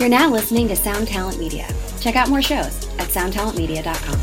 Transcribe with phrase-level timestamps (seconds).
[0.00, 1.68] You're now listening to Sound Talent Media.
[2.00, 4.18] Check out more shows at soundtalentmedia.com.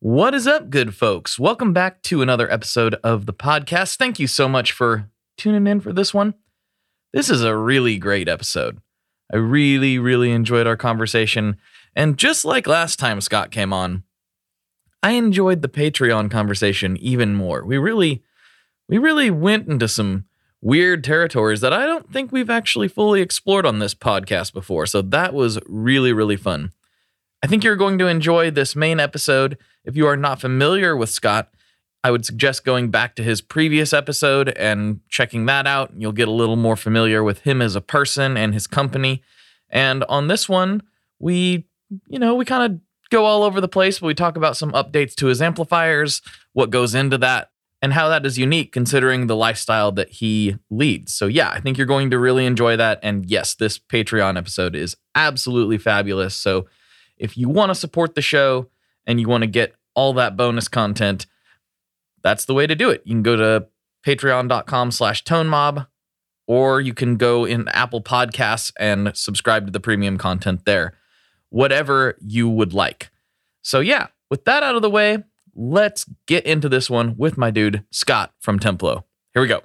[0.00, 1.38] What is up, good folks?
[1.38, 3.96] Welcome back to another episode of the podcast.
[3.98, 6.32] Thank you so much for tuning in for this one.
[7.12, 8.80] This is a really great episode.
[9.30, 11.58] I really, really enjoyed our conversation.
[11.94, 14.04] And just like last time Scott came on,
[15.02, 17.66] I enjoyed the Patreon conversation even more.
[17.66, 18.22] We really,
[18.88, 20.24] we really went into some
[20.64, 24.86] weird territories that I don't think we've actually fully explored on this podcast before.
[24.86, 26.72] So that was really, really fun.
[27.42, 29.58] I think you're going to enjoy this main episode.
[29.84, 31.50] If you are not familiar with Scott,
[32.02, 35.92] I would suggest going back to his previous episode and checking that out.
[35.98, 39.22] You'll get a little more familiar with him as a person and his company.
[39.68, 40.82] And on this one,
[41.18, 41.66] we,
[42.08, 44.72] you know, we kind of go all over the place, but we talk about some
[44.72, 46.22] updates to his amplifiers,
[46.54, 47.50] what goes into that,
[47.84, 51.12] and how that is unique considering the lifestyle that he leads.
[51.12, 52.98] So, yeah, I think you're going to really enjoy that.
[53.02, 56.34] And yes, this Patreon episode is absolutely fabulous.
[56.34, 56.64] So,
[57.18, 58.70] if you want to support the show
[59.06, 61.26] and you want to get all that bonus content,
[62.22, 63.02] that's the way to do it.
[63.04, 63.66] You can go to
[64.06, 65.86] patreon.com slash tonemob
[66.46, 70.94] or you can go in Apple Podcasts and subscribe to the premium content there,
[71.50, 73.10] whatever you would like.
[73.60, 75.18] So, yeah, with that out of the way,
[75.54, 79.04] let's get into this one with my dude, Scott from Templo.
[79.32, 79.62] Here we go.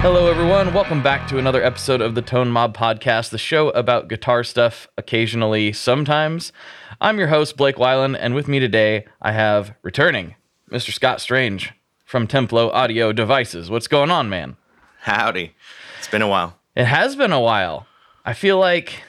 [0.00, 0.72] Hello, everyone.
[0.72, 4.86] Welcome back to another episode of the Tone Mob Podcast, the show about guitar stuff
[4.96, 6.52] occasionally, sometimes.
[7.00, 10.36] I'm your host, Blake Weiland, and with me today, I have returning
[10.70, 10.92] Mr.
[10.92, 11.72] Scott Strange
[12.08, 13.68] from Templo Audio Devices.
[13.68, 14.56] What's going on, man?
[15.00, 15.54] Howdy.
[15.98, 16.56] It's been a while.
[16.74, 17.86] It has been a while.
[18.24, 19.02] I feel like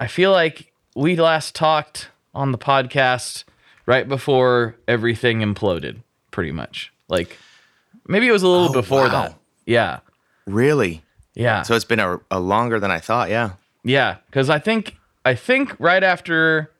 [0.00, 3.44] I feel like we last talked on the podcast
[3.84, 6.94] right before everything imploded, pretty much.
[7.08, 7.36] Like
[8.08, 9.10] maybe it was a little Oh, before wow.
[9.10, 9.34] that.
[9.66, 9.98] Yeah.
[10.46, 11.02] Really?
[11.34, 11.60] Yeah.
[11.60, 13.28] So it's been a, a longer than I thought.
[13.28, 13.50] Yeah.
[13.82, 14.96] Yeah, because I think
[15.26, 16.70] I think right after.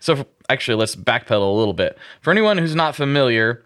[0.00, 1.96] So f actually, let's backpedal a little bit.
[2.22, 3.64] For anyone who's not familiar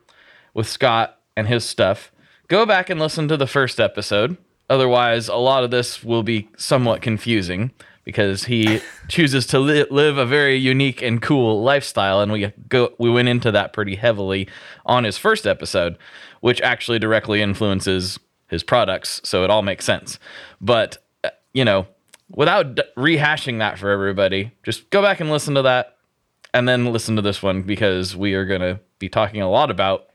[0.53, 2.13] with Scott and his stuff,
[2.49, 4.37] go back and listen to the first episode.
[4.71, 7.71] Otherwise, a lot of this will be somewhat confusing
[8.05, 12.93] because he chooses to li- live a very unique and cool lifestyle, and we go
[12.99, 14.49] we went into that pretty heavily
[14.87, 15.99] on his first episode,
[16.41, 18.19] which actually directly influences
[18.49, 20.19] his products, so it all makes sense.
[20.61, 21.87] But uh, you know,
[22.31, 25.97] without d- rehashing that for everybody, just go back and listen to that
[26.55, 29.71] and then listen to this one because we are going to be talking a lot
[29.71, 30.07] about,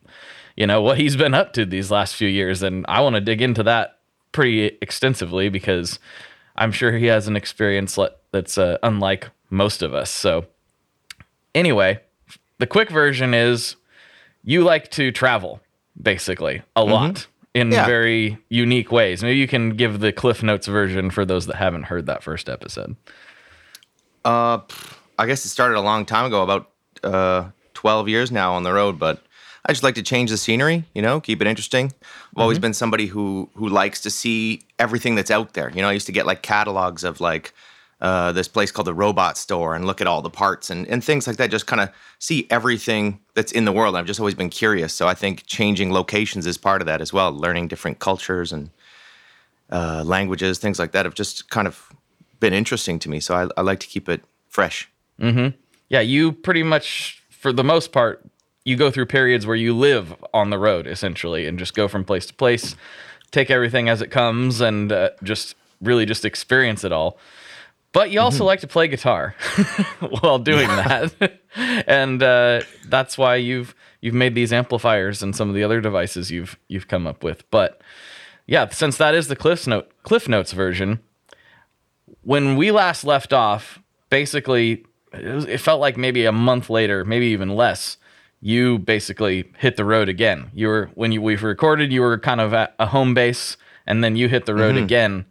[0.59, 2.61] you know, what he's been up to these last few years.
[2.61, 3.97] And I want to dig into that
[4.33, 5.97] pretty extensively because
[6.55, 7.97] I'm sure he has an experience
[8.31, 10.11] that's uh, unlike most of us.
[10.11, 10.45] So,
[11.55, 12.01] anyway,
[12.57, 13.77] the quick version is
[14.43, 15.61] you like to travel
[16.01, 17.85] basically a lot in Yeah.
[17.85, 19.23] very unique ways.
[19.23, 22.49] Maybe you can give the Cliff Notes version for those that haven't heard that first
[22.49, 22.95] episode.
[24.25, 24.59] Uh,
[25.17, 26.69] I guess it started a long time ago, about
[27.03, 29.23] uh, 12 years now on the road, but
[29.69, 31.93] I just like to change the scenery, you know, keep it interesting.
[32.01, 32.61] I've always Mm-hmm.
[32.61, 35.69] been somebody who who likes to see everything that's out there.
[35.69, 37.53] You know, I used to get like catalogs of like
[38.01, 41.03] uh, this place called the Robot Store and look at all the parts and, and
[41.03, 41.51] things like that.
[41.51, 43.95] Just kind of see everything that's in the world.
[43.95, 44.93] I've just always been curious.
[44.93, 47.31] So I think changing locations is part of that as well.
[47.31, 48.69] Learning different cultures and
[49.71, 51.91] uh, languages, things like that, have just kind of
[52.39, 53.19] been interesting to me.
[53.19, 54.89] So I, I like to keep it fresh.
[55.89, 58.25] Yeah, you pretty much, for the most part,
[58.65, 62.03] you go through periods where you live on the road essentially and just go from
[62.03, 62.75] place to place,
[63.31, 67.17] take everything as it comes, and uh, just really just experience it all.
[67.91, 69.35] But you also like to play guitar
[70.21, 75.55] while doing that, and uh, that's why you've you've made these amplifiers and some of
[75.55, 77.49] the other devices you've you've come up with.
[77.49, 77.81] But
[78.45, 80.99] yeah, since that is the Cliff Note Cliff Notes version,
[82.21, 87.03] when we last left off, basically, it, was, it felt like maybe a month later,
[87.03, 87.97] maybe even less.
[88.41, 90.51] You basically hit the road again.
[90.53, 94.03] You were when you we've recorded, you were kind of at a home base, and
[94.03, 95.25] then you hit the road again.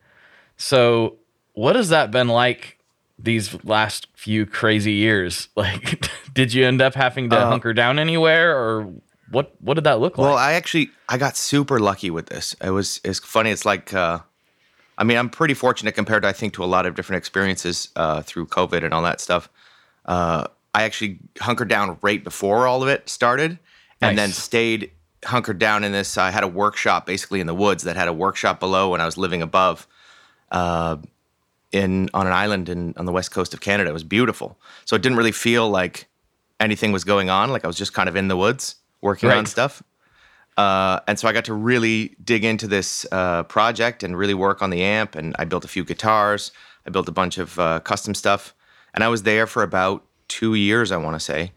[0.57, 1.17] So,
[1.55, 2.79] what has that been like
[3.19, 5.49] these last few crazy years?
[5.57, 8.93] Like, did you end up having to hunker down anywhere, or
[9.31, 9.55] what?
[9.61, 10.27] What did that look like?
[10.27, 12.55] Well, I actually I got super lucky with this.
[12.63, 13.51] It was it's funny.
[13.51, 14.19] It's like uh,
[14.99, 17.89] I mean I'm pretty fortunate compared to I think to a lot of different experiences
[17.97, 19.49] uh, through COVID and all that stuff.
[20.79, 23.59] I actually hunkered down right before all of it started,
[24.01, 24.93] and then stayed
[25.25, 26.17] hunkered down in this.
[26.17, 29.07] I had a workshop basically in the woods that had a workshop below, and I
[29.07, 29.87] was living above.
[30.51, 30.97] Uh,
[31.71, 33.91] in on an island in on the west coast of Canada.
[33.91, 34.59] It was beautiful.
[34.87, 36.09] So it didn't really feel like
[36.61, 37.51] anything was going on.
[37.51, 39.83] Like I was just kind of in the woods working on stuff.
[40.57, 44.63] Uh, and so I got to really dig into this uh, project and really work
[44.63, 45.15] on the amp.
[45.15, 46.53] And I built a few guitars.
[46.87, 48.55] I built a bunch of uh, custom stuff.
[48.95, 51.53] And I was there for about two years, I want to say.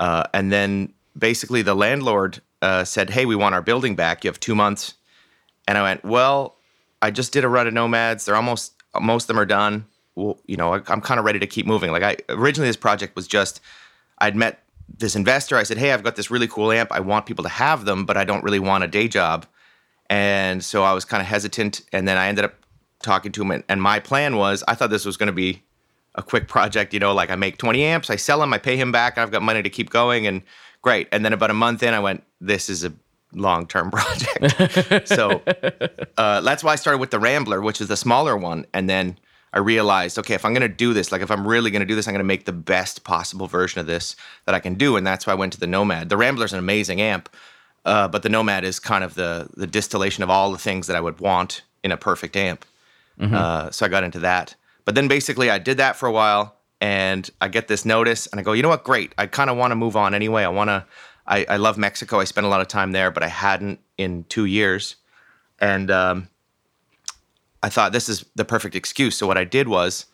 [0.00, 4.24] Uh, and then basically the landlord uh, said, "Hey, we want our building back.
[4.24, 4.94] You have two months."
[5.68, 6.56] And I went, "Well,
[7.02, 8.24] I just did a run of nomads.
[8.24, 9.86] They're almost most of them are done.
[10.14, 11.90] Well, you know, I, I'm kind of ready to keep moving.
[11.90, 13.60] Like I originally, this project was just
[14.18, 14.62] I'd met
[14.98, 15.56] this investor.
[15.56, 16.92] I said, "Hey, I've got this really cool amp.
[16.92, 19.46] I want people to have them, but I don't really want a day job."
[20.10, 21.82] And so I was kind of hesitant.
[21.92, 22.54] And then I ended up
[23.02, 25.62] talking to him, and, and my plan was I thought this was going to be
[26.14, 26.94] a quick project.
[26.94, 29.22] You know, like I make 20 amps, I sell them, I pay him back, and
[29.22, 30.42] I've got money to keep going, and
[30.82, 31.08] great.
[31.12, 32.92] And then about a month in, I went, "This is a
[33.32, 35.42] long-term project." so
[36.16, 39.18] uh, that's why I started with the Rambler, which is the smaller one, and then
[39.52, 41.86] I realized, okay, if I'm going to do this, like if I'm really going to
[41.86, 44.16] do this, I'm going to make the best possible version of this
[44.46, 46.08] that I can do, and that's why I went to the Nomad.
[46.08, 47.28] The Rambler's an amazing amp,
[47.84, 50.96] uh, but the Nomad is kind of the the distillation of all the things that
[50.96, 52.64] I would want in a perfect amp.
[53.36, 54.56] Uh, so I got into that.
[54.84, 58.38] But then basically, I did that for a while, and I get this notice, and
[58.38, 58.84] I go, you know what?
[58.84, 59.14] Great.
[59.16, 60.44] I kind of want to move on anyway.
[60.44, 60.84] I want to.
[61.26, 62.20] I, I love Mexico.
[62.20, 64.96] I spent a lot of time there, but I hadn't in two years,
[65.58, 66.28] and um,
[67.62, 69.16] I thought this is the perfect excuse.
[69.16, 70.04] So what I did was,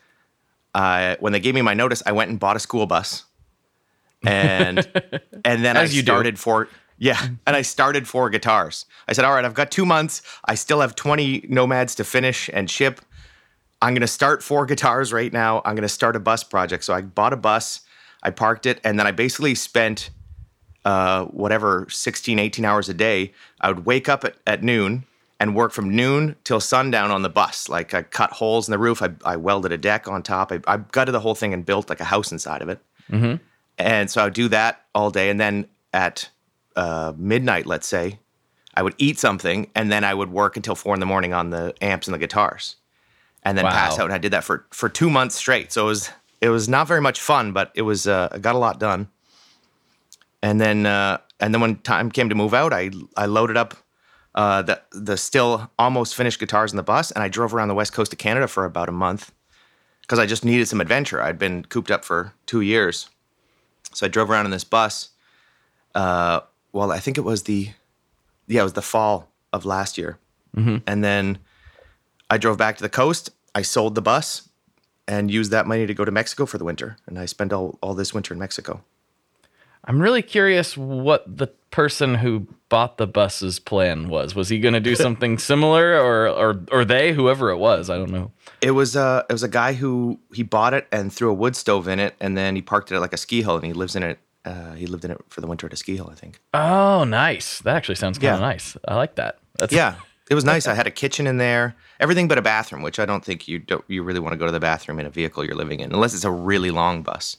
[0.73, 3.25] I when they gave me my notice, I went and bought a school bus,
[4.23, 4.79] and
[5.45, 6.03] and then I you do.
[6.03, 8.87] started for yeah, and I started four guitars.
[9.09, 10.23] I said, all right, I've got two months.
[10.45, 13.01] I still have twenty nomads to finish and ship.
[13.83, 15.63] I'm going to start four guitars right now.
[15.65, 16.85] I'm going to start a bus project.
[16.85, 17.81] So I bought a bus,
[18.23, 20.11] I parked it, and then I basically spent
[20.85, 23.33] uh, whatever 16, 18 hours a day.
[23.61, 25.05] I would wake up at, at noon
[25.39, 27.69] and work from noon till sundown on the bus.
[27.69, 30.61] Like I cut holes in the roof, I, I welded a deck on top, I,
[30.67, 32.79] I gutted the whole thing and built like a house inside of it.
[33.79, 35.31] And so I would do that all day.
[35.31, 36.29] And then at
[36.77, 38.19] uh, midnight, let's say,
[38.75, 41.51] I would eat something and then I would work until four in the morning on
[41.51, 42.77] the amps and the guitars
[43.43, 44.05] and then pass out.
[44.05, 45.73] And I did that for, for two months straight.
[45.73, 46.11] So it was,
[46.41, 49.09] it was not very much fun, but it was, uh, got a lot done.
[50.43, 53.75] And then, uh, and then when time came to move out, I, I loaded up
[54.35, 57.75] uh, the, the still almost finished guitars in the bus and I drove around the
[57.75, 59.33] west coast of Canada for about a month
[60.03, 61.21] because I just needed some adventure.
[61.23, 63.09] I'd been cooped up for two years.
[63.93, 65.11] So I drove around in this bus.
[65.95, 66.41] Uh,
[66.73, 67.71] well, I think it was the,
[68.47, 70.19] yeah, it was the fall of last year.
[70.87, 71.39] And then
[72.31, 73.31] I drove back to the coast.
[73.55, 74.49] I sold the bus
[75.09, 76.97] and used that money to go to Mexico for the winter.
[77.07, 78.83] And I spent all, all this winter in Mexico.
[79.85, 84.35] I'm really curious what the person who bought the bus's plan was.
[84.35, 87.89] Was he going to do something similar, or or or they, whoever it was?
[87.89, 88.31] I don't know.
[88.61, 91.57] It was uh, it was a guy who he bought it and threw a wood
[91.57, 93.73] stove in it, and then he parked it at like a ski hill, and he
[93.73, 94.19] lives in it.
[94.45, 96.41] Uh, he lived in it for the winter at a ski hill, I think.
[96.53, 97.61] Oh, nice.
[97.61, 98.47] That actually sounds kind of Yeah.
[98.47, 98.77] nice.
[98.87, 99.39] I like that.
[99.59, 99.95] That's Yeah,
[100.31, 100.67] it was nice.
[100.67, 103.59] I had a kitchen in there, everything but a bathroom, which I don't think you
[103.59, 105.93] don't you really want to go to the bathroom in a vehicle you're living in,
[105.93, 107.37] unless it's a really long bus.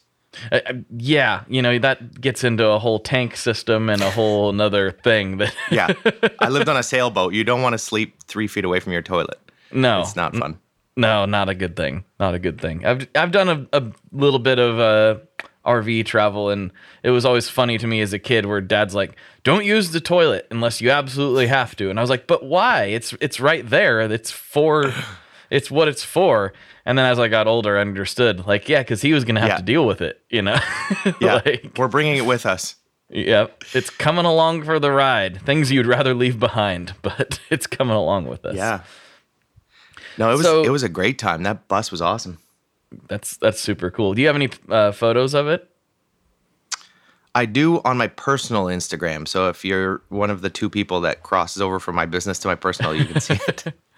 [0.51, 4.49] Uh, uh, yeah, you know that gets into a whole tank system and a whole
[4.55, 5.93] another thing that Yeah,
[6.39, 7.33] I lived on a sailboat.
[7.33, 9.39] You don't want to sleep three feet away from your toilet.
[9.73, 10.57] no, It's not fun.
[10.95, 12.05] no, not a good thing.
[12.19, 12.85] Not a good thing.
[12.85, 13.83] I've I've done a, a
[14.13, 15.19] little bit of uh,
[15.65, 16.71] RV travel, and
[17.03, 20.01] it was always funny to me as a kid where Dad's like, "Don't use the
[20.01, 22.85] toilet unless you absolutely have to," and I was like, "But why?
[22.85, 24.01] It's it's right there.
[24.01, 24.93] It's for."
[25.51, 26.53] It's what it's for.
[26.85, 29.41] And then as I got older, I understood, like, yeah, because he was going to
[29.41, 29.57] have Yeah.
[29.57, 30.57] to deal with it, you know?
[31.19, 32.75] Yeah, like, we're bringing it with us.
[33.09, 33.65] Yep.
[33.73, 35.41] It's coming along for the ride.
[35.41, 38.55] Things you'd rather leave behind, but it's coming along with us.
[38.55, 38.83] Yeah.
[40.17, 41.43] No, it was So- it was a great time.
[41.43, 42.37] That bus was awesome.
[43.07, 44.13] That's that's super cool.
[44.13, 45.67] Do you have any uh, photos of it?
[47.33, 49.25] I do on my personal Instagram.
[49.25, 52.49] So if you're one of the two people that crosses over from my business to
[52.49, 53.73] my personal, you can see it.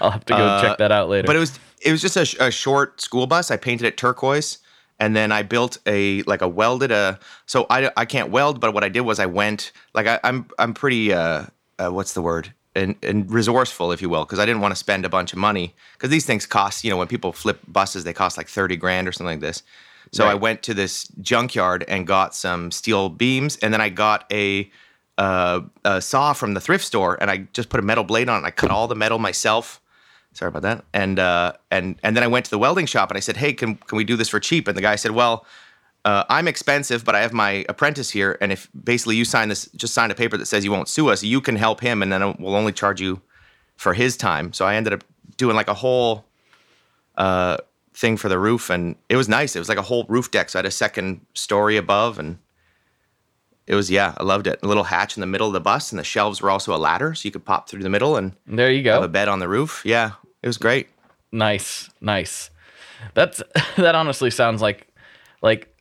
[0.00, 1.24] I'll have to go check that out later.
[1.24, 3.50] Uh, But it was it was just a, a short school bus.
[3.50, 4.58] I painted it turquoise,
[5.00, 7.18] and then I built a like a welded a.
[7.46, 10.46] So I I can't weld, but what I did was I went like I, I'm
[10.58, 11.46] I'm pretty uh,
[11.78, 14.76] uh what's the word and and resourceful if you will because I didn't want to
[14.76, 18.04] spend a bunch of money because these things cost you know when people flip buses
[18.04, 19.62] they cost like thirty grand or something like this.
[20.12, 24.24] So I went to this junkyard and got some steel beams, and then I got
[24.32, 24.70] a
[25.18, 28.36] uh, a saw from the thrift store, and I just put a metal blade on
[28.36, 28.38] it.
[28.38, 29.80] And I cut all the metal myself.
[30.32, 30.84] Sorry about that.
[30.92, 33.52] And uh, and and then I went to the welding shop and I said, "Hey,
[33.52, 35.46] can can we do this for cheap?" And the guy said, "Well,
[36.06, 39.68] uh, I'm expensive, but I have my apprentice here, and if basically you sign this,
[39.74, 42.12] just sign a paper that says you won't sue us, you can help him, and
[42.12, 43.20] then we'll only charge you
[43.76, 45.02] for his time." So I ended up
[45.36, 46.24] doing like a whole
[47.16, 47.56] uh,
[47.92, 49.56] thing for the roof, and it was nice.
[49.56, 52.38] It was like a whole roof deck, so I had a second story above, and
[53.66, 54.60] it was yeah, I loved it.
[54.62, 56.78] A little hatch in the middle of the bus, and the shelves were also a
[56.78, 59.04] ladder, so you could pop through the middle and There you have go.
[59.04, 59.82] a bed on the roof.
[59.84, 60.88] Yeah, it was great.
[61.32, 62.50] Nice, nice.
[63.14, 63.42] That's
[63.76, 64.86] that honestly sounds like
[65.42, 65.72] like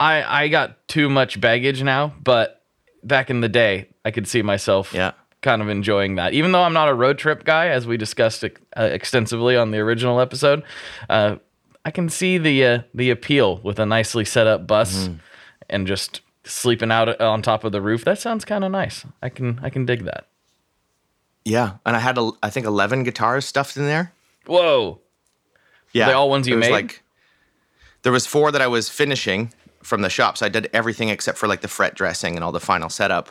[0.00, 2.62] I I got too much baggage now, but
[3.04, 5.12] back in the day, I could see myself Yeah.
[5.42, 6.32] kind of enjoying that.
[6.32, 8.48] Even though I'm not a road trip guy, as we discussed uh,
[8.82, 10.62] extensively on the original episode,
[11.08, 11.36] uh,
[11.84, 15.14] I can see the uh, the appeal with a nicely set up bus Mm-hmm.
[15.68, 18.04] and just sleeping out on top of the roof.
[18.04, 19.04] That sounds kind of nice.
[19.22, 20.26] I can I can dig that.
[21.44, 24.12] Yeah, and I had a, I think eleven guitars stuffed in there.
[24.46, 25.00] Whoa.
[25.92, 26.70] Yeah, they all ones you made?
[26.70, 27.02] Like,
[28.02, 29.52] there was four that I was finishing
[29.82, 32.52] from the shop, so I did everything except for like the fret dressing and all
[32.52, 33.30] the final setup.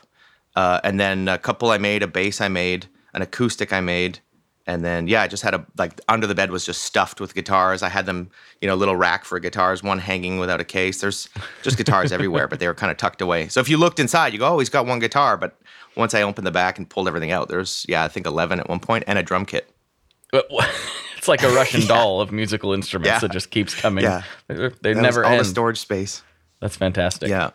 [0.55, 4.19] Uh, and then a couple I made, a bass I made, an acoustic I made,
[4.65, 7.33] and then yeah, I just had a like under the bed was just stuffed with
[7.35, 7.81] guitars.
[7.83, 8.29] I had them,
[8.61, 11.01] you know, a little rack for guitars, one hanging without a case.
[11.01, 11.29] There's
[11.61, 13.47] just guitars everywhere, but they were kind of tucked away.
[13.47, 15.37] So if you looked inside, you go, oh, he's got one guitar.
[15.37, 15.55] But
[15.95, 18.67] once I opened the back and pulled everything out, there's yeah, I think eleven at
[18.69, 19.69] one point, and a drum kit.
[21.17, 23.19] It's like a Russian doll of musical instruments Yeah.
[23.19, 24.05] that just keeps coming.
[24.05, 24.21] Yeah.
[24.47, 25.41] They're- They never all end.
[25.41, 26.23] the storage space.
[26.59, 27.29] That's fantastic.
[27.29, 27.51] Yeah.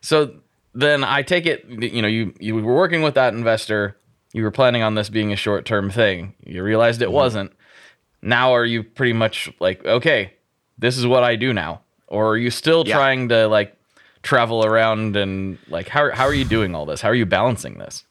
[0.00, 0.34] So
[0.74, 3.96] then I take it, you know, you you were working with that investor.
[4.32, 6.34] You were planning on this being a short term thing.
[6.44, 7.14] You realized it Mm-hmm.
[7.14, 7.52] wasn't.
[8.22, 10.34] Now are you pretty much like, okay,
[10.78, 12.96] this is what I do now, or are you still Yeah.
[12.96, 13.76] trying to like
[14.22, 17.00] travel around and like how how are you doing all this?
[17.00, 18.04] How are you balancing this?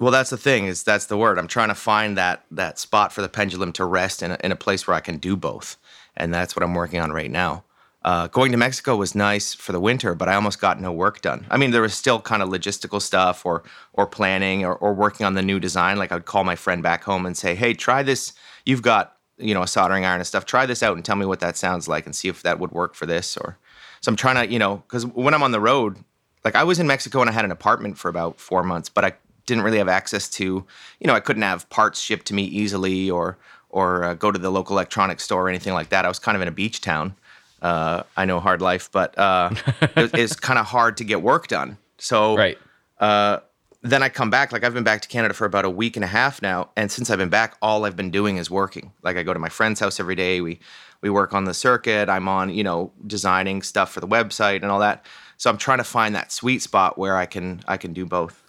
[0.00, 1.38] Well, that's the thing is that's the word.
[1.38, 4.52] I'm trying to find that that spot for the pendulum to rest in a, in
[4.52, 5.76] a place where I can do both,
[6.16, 7.64] and that's what I'm working on right now.
[8.08, 11.20] Uh, going to Mexico was nice for the winter, but I almost got no work
[11.20, 11.46] done.
[11.50, 15.26] I mean, there was still kind of logistical stuff or or planning or, or working
[15.26, 15.98] on the new design.
[15.98, 18.32] Like I'd call my friend back home and say, "Hey, try this.
[18.64, 20.46] You've got you know a soldering iron and stuff.
[20.46, 22.72] Try this out and tell me what that sounds like and see if that would
[22.72, 23.58] work for this." Or
[24.00, 25.98] so I'm trying to you know because when I'm on the road,
[26.46, 29.04] like I was in Mexico and I had an apartment for about four months, but
[29.04, 29.12] I
[29.44, 33.10] didn't really have access to, you know, I couldn't have parts shipped to me easily
[33.10, 33.36] or
[33.68, 36.06] or uh, go to the local electronics store or anything like that.
[36.06, 37.14] I was kind of in a beach town.
[37.62, 39.50] Uh, I know hard life, but uh,
[39.96, 41.78] it, it's kind of hard to get work done.
[41.98, 42.58] So Right.
[42.98, 43.38] uh,
[43.82, 44.52] then I come back.
[44.52, 46.90] Like I've been back to Canada for about a week and a half now, and
[46.90, 48.92] since I've been back, all I've been doing is working.
[49.02, 50.40] Like I go to my friend's house every day.
[50.40, 50.58] We
[51.00, 52.08] we work on the circuit.
[52.08, 55.04] I'm on, you know, designing stuff for the website and all that.
[55.36, 58.42] So I'm trying to find that sweet spot where I can I can do both.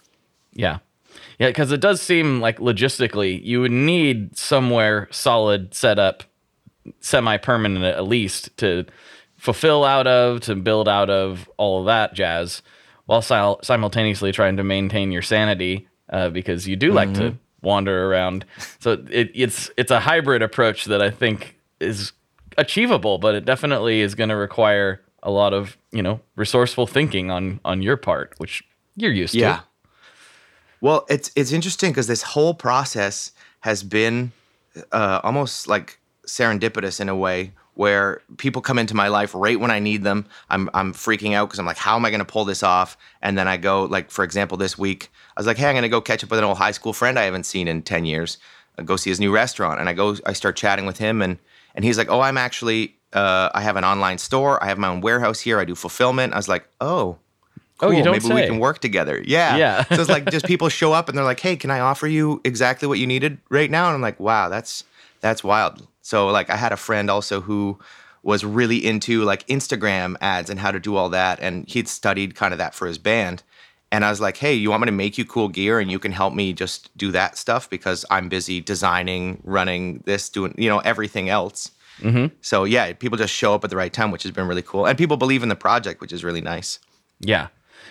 [0.52, 0.78] Yeah.
[1.38, 6.22] Yeah, because it does seem like logistically you would need somewhere solid set up,
[7.00, 8.84] semi permanent at least, to
[9.36, 12.62] fulfill out of, to build out of all of that jazz,
[13.06, 18.10] while sil- simultaneously trying to maintain your sanity uh, because you do like to wander
[18.10, 18.44] around.
[18.78, 22.12] So it, it's it's a hybrid approach that I think is
[22.58, 27.30] achievable, but it definitely is going to require a lot of you know resourceful thinking
[27.30, 28.62] on on your part, which
[28.96, 29.56] you're used Yeah.
[29.56, 29.64] to.
[30.80, 34.32] Well, it's it's interesting because this whole process has been
[34.92, 35.99] uh, almost like
[36.30, 40.26] serendipitous in a way where people come into my life right when I need them.
[40.48, 42.96] I'm I'm freaking out because I'm like, how am I going to pull this off?
[43.22, 45.82] And then I go like, for example, this week I was like, hey, I'm going
[45.82, 48.04] to go catch up with an old high school friend I haven't seen in ten
[48.04, 48.38] years.
[48.78, 51.38] I go see his new restaurant, and I go I start chatting with him, and
[51.74, 54.62] and he's like, oh, I'm actually uh, I have an online store.
[54.62, 55.58] I have my own warehouse here.
[55.58, 56.32] I do fulfillment.
[56.32, 57.18] I was like, oh.
[57.82, 58.34] Oh, you don't maybe say.
[58.34, 59.22] we can work together.
[59.24, 59.56] Yeah.
[59.56, 59.84] Yeah.
[59.84, 62.42] so it's like just people show up and they're like, "Hey, can I offer you
[62.44, 64.84] exactly what you needed right now?" And I'm like, "Wow, that's
[65.22, 67.78] that's wild." So like I had a friend also who
[68.22, 72.34] was really into like Instagram ads and how to do all that and he'd studied
[72.34, 73.42] kind of that for his band.
[73.92, 75.98] And I was like, "Hey, you want me to make you cool gear and you
[75.98, 80.68] can help me just do that stuff because I'm busy designing, running this, doing, you
[80.68, 82.34] know, everything else." Mm-hmm.
[82.40, 84.86] So yeah, people just show up at the right time, which has been really cool.
[84.86, 86.78] And people believe in the project, which is really nice.
[87.20, 87.48] Yeah.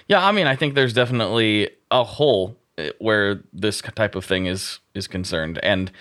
[0.07, 4.45] Yeah, I mean, I think there's definitely a hole eh, where this type of thing
[4.45, 5.91] is is concerned and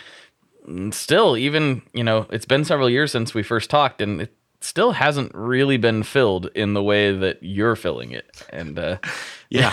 [0.92, 4.92] still even, you know, it's been several years since we first talked and it still
[4.92, 8.42] hasn't really been filled in the way that you're filling it.
[8.50, 8.98] And uh
[9.50, 9.72] Yeah.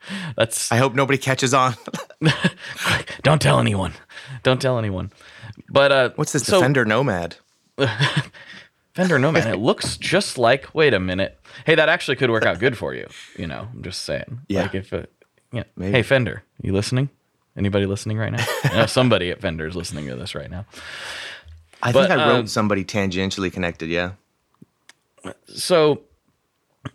[0.36, 1.74] that's I hope nobody catches on.
[3.22, 3.92] don't tell anyone.
[4.42, 5.12] Don't tell anyone.
[5.68, 7.36] But uh What's this so- Defender Nomad?
[8.94, 9.46] Fender Nomad.
[9.46, 10.72] it looks just like.
[10.74, 11.40] Wait a minute.
[11.66, 13.08] Hey, that actually could work out good for you.
[13.36, 14.40] You know, I'm just saying.
[14.48, 14.62] Yeah.
[14.62, 15.12] Like if, it,
[15.52, 15.64] yeah.
[15.76, 15.92] Maybe.
[15.92, 17.10] Hey, Fender, you listening?
[17.56, 18.44] Anybody listening right now?
[18.64, 20.66] I know somebody at Fender is listening to this right now.
[21.82, 23.88] I But, think I wrote um, somebody tangentially connected.
[23.88, 24.12] Yeah.
[25.54, 26.02] So,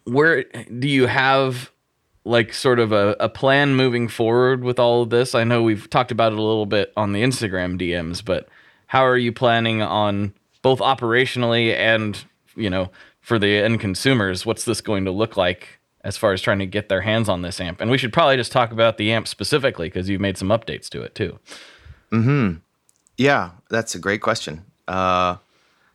[0.04, 1.72] where do you have
[2.26, 5.34] like sort of a, a plan moving forward with all of this?
[5.34, 8.48] I know we've talked about it a little bit on the Instagram DMs, but
[8.88, 12.24] how are you planning on both operationally and
[12.56, 14.46] you know for the end consumers?
[14.46, 17.42] What's this going to look like as far as trying to get their hands on
[17.42, 17.82] this amp?
[17.82, 20.90] And we should probably just talk about the amp specifically because you've made some updates
[20.90, 21.40] to it too.
[22.12, 22.54] Hmm.
[23.18, 24.66] Yeah, that's a great question.
[24.88, 25.38] Uh,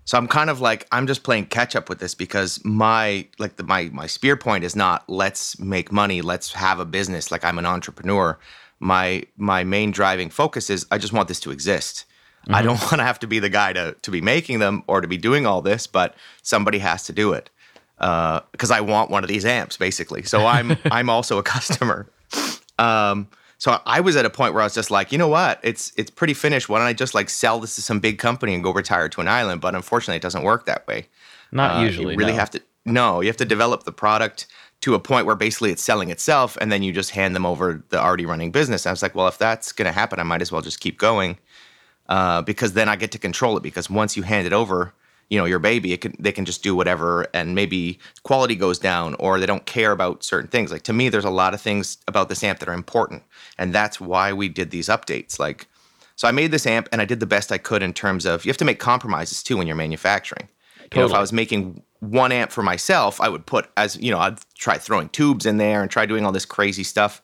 [0.04, 3.56] so I'm kind of like I'm just playing catch up with this because my like
[3.56, 7.44] the my my spear point is not let's make money, let's have a business like
[7.44, 8.38] I'm an entrepreneur.
[8.80, 12.04] My my main driving focus is I just want this to exist.
[12.42, 12.54] Mm-hmm.
[12.54, 15.00] I don't want to have to be the guy to to be making them or
[15.00, 17.48] to be doing all this, but somebody has to do it
[17.96, 20.22] because uh, I want one of these amps basically.
[20.22, 22.08] So I'm I'm also a customer.
[22.78, 25.60] Um, so I was at a point where I was just like, you know what?
[25.62, 26.68] It's it's pretty finished.
[26.68, 29.20] Why don't I just like sell this to some big company and go retire to
[29.20, 29.60] an island?
[29.60, 31.06] But unfortunately, it doesn't work that way.
[31.52, 32.12] Not uh, usually.
[32.12, 32.38] You really no.
[32.38, 32.62] have to.
[32.84, 34.46] No, you have to develop the product
[34.82, 37.82] to a point where basically it's selling itself, and then you just hand them over
[37.88, 38.84] the already running business.
[38.84, 40.80] And I was like, well, if that's going to happen, I might as well just
[40.80, 41.38] keep going
[42.10, 43.62] uh, because then I get to control it.
[43.62, 44.92] Because once you hand it over,
[45.30, 48.78] you know your baby it can they can just do whatever and maybe quality goes
[48.78, 50.70] down or they don't care about certain things.
[50.70, 53.22] Like to me there's a lot of things about this amp that are important
[53.58, 55.38] and that's why we did these updates.
[55.38, 55.66] Like
[56.16, 58.44] so i made this amp and i did the best i could in terms of
[58.44, 60.48] you have to make compromises too when you're manufacturing.
[60.76, 60.88] Totally.
[60.94, 64.10] you know if i was making one amp for myself i would put as you
[64.10, 67.22] know i'd try throwing tubes in there and try doing all this crazy stuff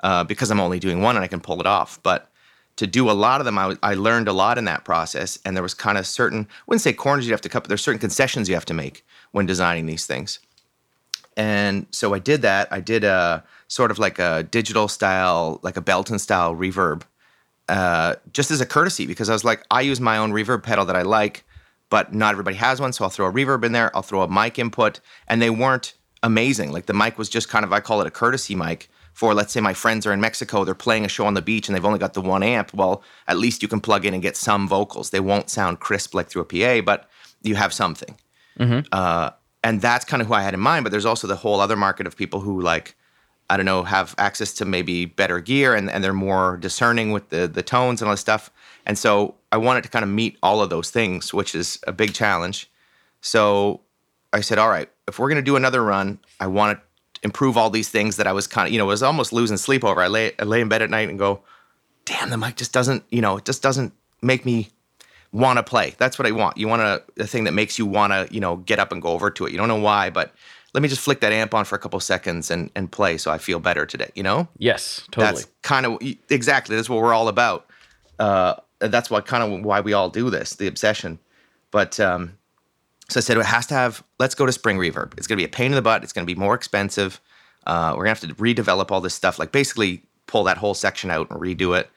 [0.00, 2.00] uh, because i'm only doing one and i can pull it off.
[2.02, 2.30] But
[2.78, 5.36] to do a lot of them, I, I learned a lot in that process.
[5.44, 7.68] And there was kind of certain, I wouldn't say corners you have to cut, but
[7.68, 10.38] there's certain concessions you have to make when designing these things.
[11.36, 12.68] And so I did that.
[12.70, 17.02] I did a sort of like a digital style, like a Belton style reverb,
[17.68, 20.84] uh, just as a courtesy, because I was like, I use my own reverb pedal
[20.84, 21.44] that I like,
[21.90, 22.92] but not everybody has one.
[22.92, 25.94] So I'll throw a reverb in there, I'll throw a mic input, and they weren't
[26.22, 26.70] amazing.
[26.70, 28.88] Like the mic was just kind of, I call it a courtesy mic
[29.18, 31.66] for let's say my friends are in Mexico, they're playing a show on the beach
[31.66, 34.22] and they've only got the one amp, well, at least you can plug in and
[34.22, 35.10] get some vocals.
[35.10, 37.10] They won't sound crisp like through a PA, but
[37.42, 38.16] you have something.
[38.60, 38.86] Mm-hmm.
[38.92, 39.30] Uh,
[39.64, 40.84] and that's kind of who I had in mind.
[40.84, 42.94] But there's also the whole other market of people who like,
[43.50, 47.30] I don't know, have access to maybe better gear and, and they're more discerning with
[47.30, 48.52] the the tones and all this stuff.
[48.86, 51.92] And so I wanted to kind of meet all of those things, which is a
[51.92, 52.70] big challenge.
[53.20, 53.80] So
[54.32, 56.87] I said, all right, if we're gonna do another run, I want to
[57.22, 59.84] improve all these things that I was kind of, you know, was almost losing sleep
[59.84, 60.00] over.
[60.00, 61.42] I lay, I lay in bed at night and go,
[62.04, 64.70] damn, the mic just doesn't, you know, it just doesn't make me
[65.32, 65.94] want to play.
[65.98, 66.56] That's what I want.
[66.56, 69.02] You want a, a thing that makes you want to, you know, get up and
[69.02, 69.52] go over to it.
[69.52, 70.32] You don't know why, but
[70.74, 73.30] let me just flick that amp on for a couple seconds and, and play so
[73.30, 74.48] I feel better today, you know?
[74.58, 75.42] Yes, totally.
[75.42, 75.98] That's kind of,
[76.30, 76.76] exactly.
[76.76, 77.66] That's what we're all about.
[78.18, 81.18] Uh, that's what kind of why we all do this, the obsession.
[81.70, 82.38] But, um,
[83.08, 85.16] so I said, it has to have, let's go to Spring Reverb.
[85.16, 86.02] It's going to be a pain in the butt.
[86.02, 87.20] It's going to be more expensive.
[87.66, 90.74] Uh, we're going to have to redevelop all this stuff, like basically pull that whole
[90.74, 91.90] section out and redo it.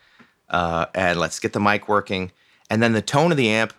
[0.50, 2.32] Uh, and let's get the mic working.
[2.70, 3.74] And then the tone of the amp,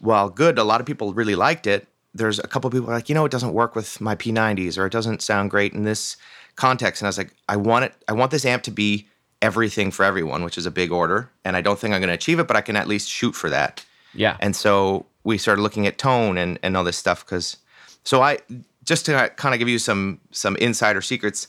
[0.00, 1.86] while good, a lot of people really liked it.
[2.14, 4.92] There's a couple people like, you know, it doesn't work with my P90s or it
[4.92, 6.16] doesn't sound great in this
[6.56, 7.02] context.
[7.02, 9.08] And I was like, I want it, I want this amp to be
[9.42, 11.30] everything for everyone, which is a big order.
[11.44, 13.34] And I don't think I'm going to achieve it, but I can at least shoot
[13.34, 13.84] for that.
[14.14, 14.36] Yeah.
[14.40, 17.56] And so we started looking at tone and, and all this stuff because
[18.04, 18.38] so I
[18.84, 21.48] just to kind of give you some some insider secrets,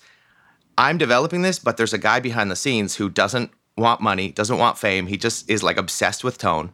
[0.77, 4.57] I'm developing this, but there's a guy behind the scenes who doesn't want money, doesn't
[4.57, 5.07] want fame.
[5.07, 6.73] He just is like obsessed with tone.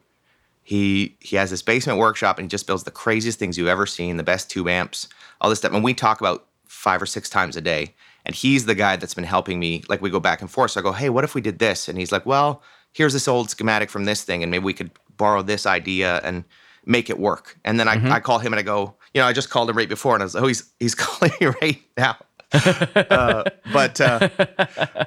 [0.63, 3.85] He he has this basement workshop and he just builds the craziest things you've ever
[3.85, 5.09] seen, the best tube amps,
[5.41, 5.73] all this stuff.
[5.73, 7.95] And we talk about five or six times a day.
[8.23, 9.83] And he's the guy that's been helping me.
[9.89, 10.71] Like we go back and forth.
[10.71, 11.89] So I go, hey, what if we did this?
[11.89, 12.61] And he's like, well,
[12.93, 16.43] here's this old schematic from this thing, and maybe we could borrow this idea and
[16.85, 17.57] make it work.
[17.63, 18.11] And then I, mm-hmm.
[18.11, 20.23] I call him and I go, you know, I just called him right before, and
[20.23, 22.17] I was like, oh, he's he's calling me right now.
[22.53, 23.93] uh, but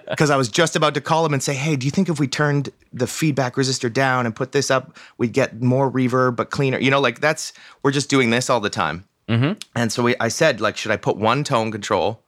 [0.09, 2.09] because uh, I was just about to call him and say, "Hey, do you think
[2.09, 6.37] if we turned the feedback resistor down and put this up, we'd get more reverb
[6.37, 9.05] but cleaner?" You know, like that's we're just doing this all the time.
[9.29, 9.59] Mm-hmm.
[9.75, 12.23] And so we, I said, like, should I put one tone control?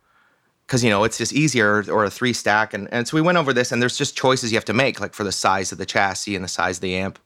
[0.67, 3.39] Because you know it's just easier, or a three stack, and and so we went
[3.39, 5.79] over this, and there's just choices you have to make, like for the size of
[5.79, 7.19] the chassis and the size of the amp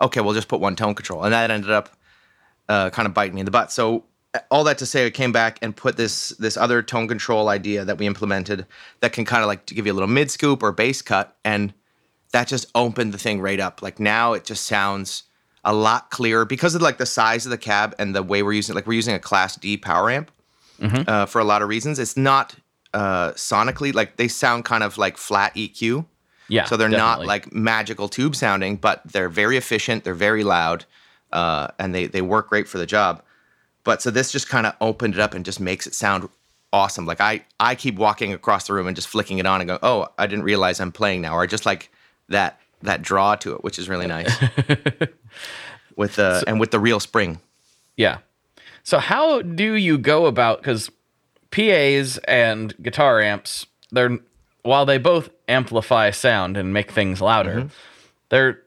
[0.00, 1.24] okay, we'll just put one tone control.
[1.24, 1.90] And that ended up
[2.68, 3.72] uh, kind of biting me in the butt.
[3.72, 4.04] So
[4.50, 7.84] all that to say, I came back and put this this other tone control idea
[7.84, 8.66] that we implemented
[9.00, 11.72] that can kind of like give you a little mid scoop or bass cut, and
[12.32, 13.82] that just opened the thing right up.
[13.82, 15.24] Like now it just sounds
[15.64, 18.52] a lot clearer because of like the size of the cab and the way we're
[18.52, 18.74] using.
[18.74, 18.76] It.
[18.76, 20.30] Like we're using a Class D power amp
[20.80, 21.08] mm-hmm.
[21.08, 21.98] uh, for a lot of reasons.
[21.98, 22.54] It's not
[22.92, 26.06] uh, sonically like they sound kind of like flat EQ.
[26.48, 26.64] Yeah.
[26.64, 27.26] So they're definitely.
[27.26, 30.04] not like magical tube sounding, but they're very efficient.
[30.04, 30.84] They're very loud,
[31.32, 33.22] uh, and they they work great for the job.
[33.82, 36.28] But so this just kind of opened it up and just makes it sound
[36.72, 37.06] awesome.
[37.06, 39.78] Like I I keep walking across the room and just flicking it on and go,
[39.82, 41.90] oh, I didn't realize I'm playing now, or just like
[42.28, 44.34] that that draw to it, which is really nice.
[45.96, 47.40] with the and with the real spring.
[47.96, 48.18] Yeah.
[48.82, 50.90] So how do you go about because
[51.50, 54.18] PAs and guitar amps, they're
[54.64, 57.68] while they both amplify sound and make things louder, mm-hmm.
[58.30, 58.62] they're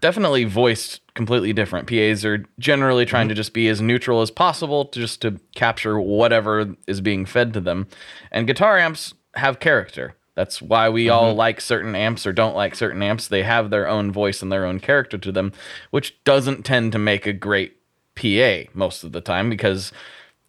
[0.00, 1.88] definitely voiced completely different.
[1.88, 3.30] PAs are generally trying mm-hmm.
[3.30, 7.52] to just be as neutral as possible to just to capture whatever is being fed
[7.54, 7.86] to them.
[8.32, 10.16] And guitar amps have character.
[10.34, 11.38] That's why we all mm-hmm.
[11.38, 13.28] like certain amps or don't like certain amps.
[13.28, 15.52] They have their own voice and their own character to them,
[15.90, 17.76] which doesn't tend to make a great
[18.16, 19.92] PA most of the time because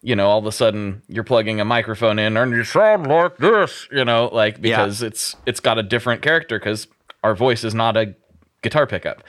[0.06, 3.38] you know all of a sudden you're plugging a microphone in and you sound like
[3.38, 6.86] this, you know, like because it's it's got a different character because
[7.24, 8.14] our voice is not a
[8.62, 9.24] guitar pickup.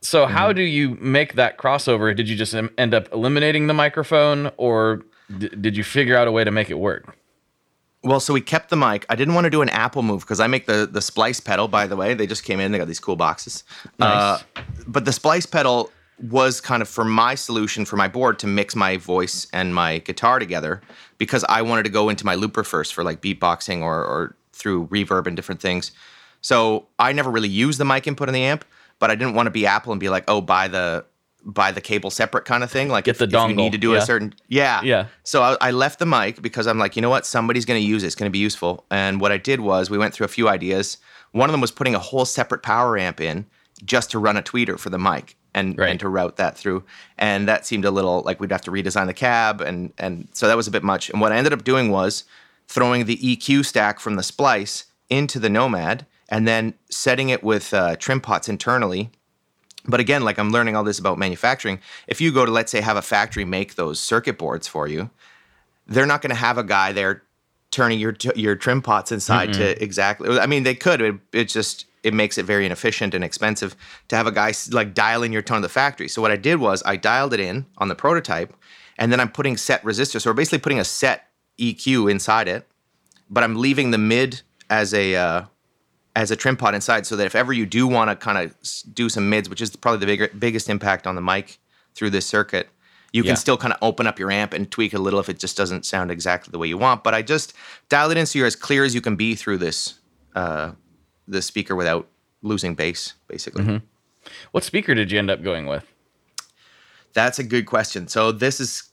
[0.00, 2.16] So how do you make that crossover?
[2.16, 5.02] Did you just end up eliminating the microphone or
[5.36, 7.14] d- did you figure out a way to make it work?
[8.02, 9.04] Well, so we kept the mic.
[9.10, 11.68] I didn't want to do an Apple move because I make the the splice pedal.
[11.68, 12.72] By the way, they just came in.
[12.72, 13.62] They got these cool boxes.
[13.98, 14.42] Nice.
[14.56, 15.90] Uh, but the splice pedal
[16.20, 19.98] was kind of for my solution for my board to mix my voice and my
[19.98, 20.80] guitar together
[21.16, 24.88] because I wanted to go into my looper first for like beatboxing or or through
[24.88, 25.92] reverb and different things.
[26.40, 28.64] So I never really used the mic input in the amp,
[28.98, 31.04] but I didn't want to be Apple and be like, oh, buy the
[31.44, 32.88] buy the cable separate kind of thing.
[32.88, 33.98] Like Get if, the if you need to do yeah.
[33.98, 35.06] a certain yeah Yeah.
[35.22, 37.26] so I, I left the mic because I'm like, you know what?
[37.26, 38.06] Somebody's going to use it.
[38.06, 38.84] It's going to be useful.
[38.90, 40.98] And what I did was we went through a few ideas.
[41.32, 43.46] One of them was putting a whole separate power amp in
[43.84, 45.90] just to run a tweeter for the mic and, Right.
[45.90, 46.84] and to route that through.
[47.16, 49.60] And that seemed a little like we'd have to redesign the cab.
[49.60, 51.10] And, and so that was a bit much.
[51.10, 52.24] And what I ended up doing was
[52.66, 57.72] throwing the EQ stack from the splice into the Nomad and then setting it with
[57.72, 59.10] uh, trim pots internally
[59.86, 61.80] but again, like I'm learning all this about manufacturing.
[62.06, 65.08] If you go to, let's say, have a factory make those circuit boards for you,
[65.86, 67.22] they're not going to have a guy there
[67.70, 70.38] turning your your trim pots inside to exactly.
[70.38, 71.00] I mean, they could.
[71.00, 73.76] It, it just it makes it very inefficient and expensive
[74.08, 76.08] to have a guy like dial in your tone of the factory.
[76.08, 78.52] So what I did was I dialed it in on the prototype,
[78.98, 80.22] and then I'm putting set resistors.
[80.22, 82.66] So we're basically putting a set EQ inside it,
[83.30, 85.42] but I'm leaving the mid as a uh,
[86.16, 88.54] as a trim pot inside so that if ever you do want to kind of
[88.92, 91.58] do some mids, which is probably the bigger, biggest impact on the mic
[91.94, 92.68] through this circuit,
[93.12, 93.34] you can Yeah.
[93.34, 95.86] still kind of open up your amp and tweak a little if it just doesn't
[95.86, 97.04] sound exactly the way you want.
[97.04, 97.52] But I just
[97.88, 99.94] dial it in so you're as clear as you can be through this
[100.34, 100.72] uh,
[101.28, 102.08] the speaker without
[102.42, 103.64] losing bass, basically.
[103.64, 103.86] Mm-hmm.
[104.52, 105.84] What speaker did you end up going with?
[107.12, 108.08] That's a good question.
[108.08, 108.90] So this is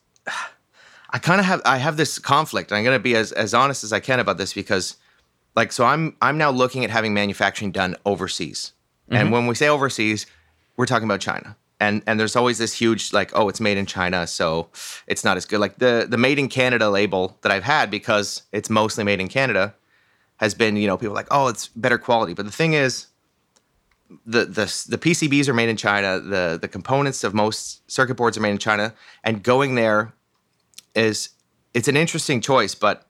[1.12, 2.72] I kind of have I have this conflict.
[2.72, 4.98] I'm going to be as as honest as I can about this because
[5.56, 8.74] like so I'm I'm now looking at having manufacturing done overseas.
[9.10, 9.32] And mm-hmm.
[9.32, 10.26] when we say overseas,
[10.78, 11.56] we're talking about China.
[11.80, 14.70] And and there's always this huge like oh it's made in China so
[15.08, 15.60] it's not as good.
[15.60, 19.28] Like the the made in Canada label that I've had because it's mostly made in
[19.28, 19.76] Canada
[20.38, 22.34] has been, you know, people are like oh it's better quality.
[22.34, 23.08] But the thing is
[24.26, 26.20] the the the PCBs are made in China.
[26.20, 28.94] The the components of most circuit boards are made in China,
[29.24, 30.14] and going there
[30.94, 31.30] is
[31.74, 32.76] it's an interesting choice.
[32.76, 33.06] But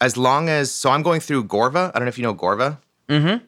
[0.00, 1.90] as long as so, I'm going through Gorva.
[1.90, 2.78] I don't know if you know Gorva.
[3.08, 3.44] Mm-hmm.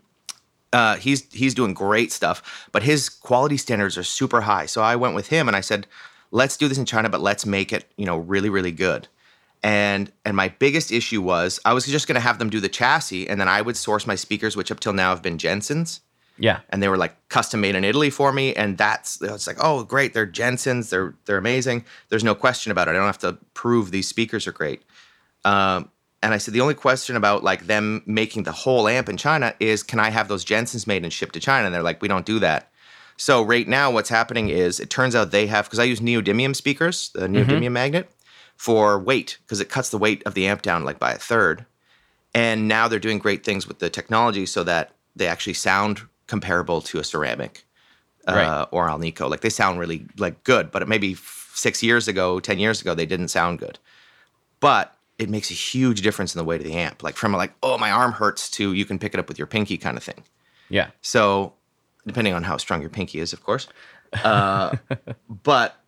[0.72, 4.66] Uh, he's he's doing great stuff, but his quality standards are super high.
[4.66, 5.86] So I went with him and I said,
[6.30, 9.08] let's do this in China, but let's make it you know really really good.
[9.62, 12.68] And and my biggest issue was I was just going to have them do the
[12.68, 16.00] chassis, and then I would source my speakers, which up till now have been Jensen's
[16.38, 16.60] Yeah.
[16.70, 18.54] and they were like custom made in Italy for me.
[18.54, 21.84] And that's it's like, oh, great, they're Jensen's, they're they're amazing.
[22.08, 22.92] There's no question about it.
[22.92, 24.82] I don't have to prove these speakers are great.
[25.44, 25.90] Um,
[26.22, 29.54] and I said the only question about like them making the whole amp in China
[29.60, 31.66] is, can I have those Jensen's made and shipped to China?
[31.66, 32.70] And they're like, we don't do that.
[33.16, 36.56] So right now, what's happening is it turns out they have because I use neodymium
[36.56, 38.10] speakers, the neodymium magnet,
[38.60, 41.64] for weight because it cuts the weight of the amp down like by a third.
[42.34, 46.82] And now they're doing great things with the technology so that they actually sound comparable
[46.82, 47.64] to a ceramic
[48.28, 48.68] uh, Right.
[48.70, 49.30] or Alnico.
[49.30, 52.94] Like they sound really like good, but maybe f- six years ago, ten years ago,
[52.94, 53.78] they didn't sound good.
[54.60, 57.02] But it makes a huge difference in the weight of the amp.
[57.02, 59.46] Like from like, oh, my arm hurts to you can pick it up with your
[59.46, 60.22] pinky kind of thing.
[60.68, 60.90] Yeah.
[61.00, 61.54] So,
[62.06, 63.68] depending on how strong your pinky is, of course.
[64.22, 64.76] Uh,
[65.42, 65.79] but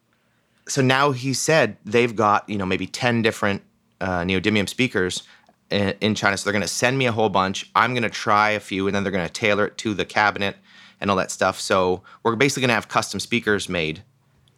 [0.68, 3.62] so now he said they've got you know maybe ten different
[4.00, 5.22] uh, neodymium speakers
[5.70, 6.36] in, in China.
[6.36, 7.70] So they're going to send me a whole bunch.
[7.74, 10.04] I'm going to try a few, and then they're going to tailor it to the
[10.04, 10.56] cabinet
[11.00, 11.58] and all that stuff.
[11.60, 14.02] So we're basically going to have custom speakers made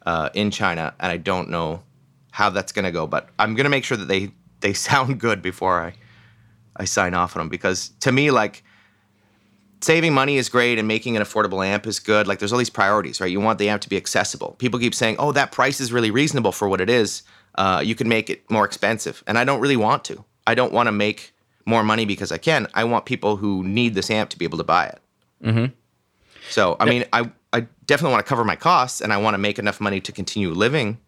[0.05, 1.83] uh, in China, and I don't know
[2.33, 5.21] how that's going to go, but I'm going to make sure that they they sound
[5.21, 5.95] good before I
[6.77, 8.65] I sign off on them because to me like
[9.85, 12.27] saving money is great and making an affordable amp is good.
[12.27, 13.31] Like there's all these priorities, right?
[13.31, 14.57] You want the amp to be accessible.
[14.59, 17.23] People keep saying, "Oh, that price is really reasonable for what it is.
[17.55, 20.25] Uh, you can make it more expensive," and I don't really want to.
[20.47, 21.33] I don't want to make
[21.67, 22.67] more money because I can.
[22.75, 25.01] I want people who need this amp to be able to buy it.
[26.51, 29.39] So I mean, I I definitely want to cover my costs, and I want to
[29.39, 30.99] make enough money to continue living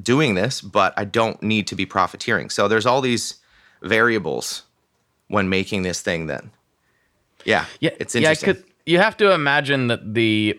[0.00, 2.50] doing this, but I don't need to be profiteering.
[2.50, 3.36] So there's all these
[3.82, 4.62] variables
[5.28, 6.26] when making this thing.
[6.26, 6.50] Then,
[7.44, 8.34] yeah, Yeah, it's yeah.
[8.34, 8.64] Could.
[8.86, 10.58] You have to imagine that the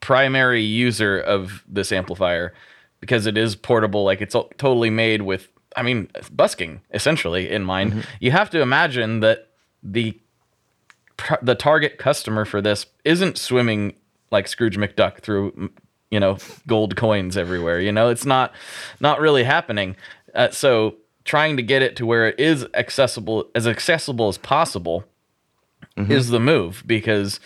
[0.00, 2.52] primary user of this amplifier,
[3.00, 7.92] because it is portable, like it's totally made with, I mean, busking essentially in mind.
[7.92, 8.00] Mm-hmm.
[8.20, 9.48] You have to imagine that
[9.82, 10.18] the
[11.42, 13.94] the target customer for this isn't swimming
[14.30, 15.70] like Scrooge McDuck through,
[16.10, 17.80] you know, gold coins everywhere.
[17.80, 18.52] You know, it's not
[19.00, 19.96] not really happening.
[20.34, 25.04] Uh, so trying to get it to where it is accessible as accessible as possible
[25.96, 26.10] Mm-hmm.
[26.10, 27.38] is the move because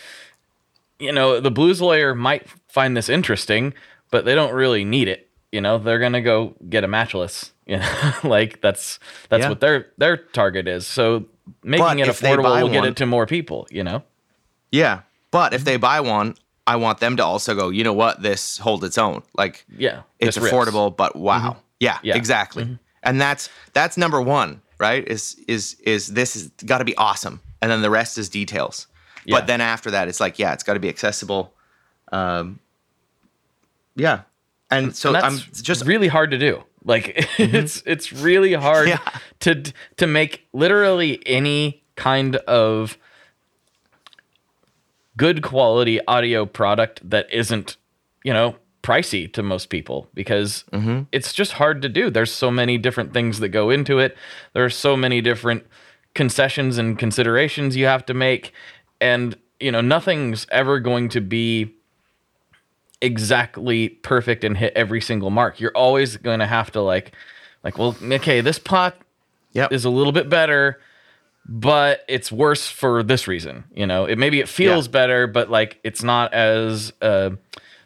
[0.97, 3.73] you know the blues lawyer might find this interesting
[4.09, 7.77] but they don't really need it you know they're gonna go get a matchless you
[7.77, 9.49] know like that's that's Yeah.
[9.49, 11.25] what their their target is so
[11.63, 14.03] making But it if they buy affordable will get it to more people you know
[14.71, 15.65] yeah, but if mm-hmm.
[15.65, 16.35] they buy one,
[16.67, 17.69] I want them to also go.
[17.69, 18.21] You know what?
[18.21, 19.23] This holds its own.
[19.35, 20.53] Like yeah it's this rips.
[20.53, 21.59] affordable, but wow, mm-hmm.
[21.79, 22.15] yeah, Yeah.
[22.15, 22.77] exactly.
[23.01, 25.07] And that's that's number one, right?
[25.07, 28.87] Is is is this is got to be awesome, and then the rest is details.
[29.25, 29.37] Yeah.
[29.37, 31.53] But then after that, it's like yeah, it's got to be accessible.
[32.11, 32.59] Um,
[33.95, 34.21] yeah,
[34.71, 38.99] and so And I'm just really hard to do like it's it's really hard Yeah.
[39.41, 39.63] to
[39.97, 42.97] to make literally any kind of
[45.17, 47.75] good quality audio product that isn't
[48.23, 50.63] you know pricey to most people because
[51.11, 54.15] it's just hard to do there's so many different things that go into it
[54.53, 55.65] there's so many different
[56.15, 58.51] concessions and considerations you have to make
[58.99, 61.73] and you know nothing's ever going to be
[63.01, 65.59] exactly perfect and hit every single mark.
[65.59, 67.13] You're always going to have to like
[67.63, 68.97] like well okay, this pot
[69.53, 69.71] Yep.
[69.73, 70.79] is a little bit better
[71.51, 74.05] but it's worse for this reason, you know.
[74.05, 74.91] It maybe it feels Yeah.
[74.91, 77.31] better but like it's not as uh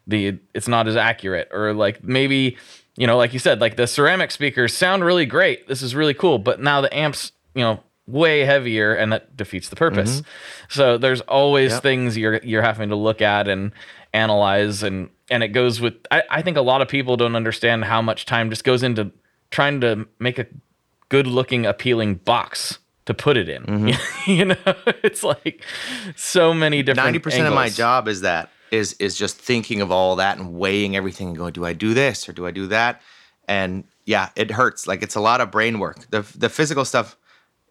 [0.07, 2.57] the it's not as accurate or like maybe
[2.97, 5.67] you know like you said like the ceramic speakers sound really great.
[5.67, 9.69] This is really cool, but now the amps, you know, way heavier and that defeats
[9.69, 10.21] the purpose.
[10.21, 10.29] Mm-hmm.
[10.69, 11.83] So there's always Yep.
[11.83, 13.71] things you're you're having to look at and
[14.13, 17.85] analyze and and it goes with I, I think a lot of people don't understand
[17.85, 19.11] how much time just goes into
[19.51, 20.47] trying to make a
[21.09, 24.31] good looking appealing box to put it in mm-hmm.
[24.31, 24.55] you know
[25.03, 25.63] it's like
[26.15, 29.91] so many different ninety percent of my job is that is is just thinking of
[29.91, 32.67] all that and weighing everything and going, do I do this or do I do
[32.67, 33.01] that?
[33.47, 34.87] And yeah, it hurts.
[34.87, 36.09] Like it's a lot of brain work.
[36.09, 37.15] The the physical stuff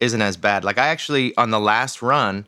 [0.02, 0.64] isn't as bad.
[0.64, 2.46] Like I actually on the last run,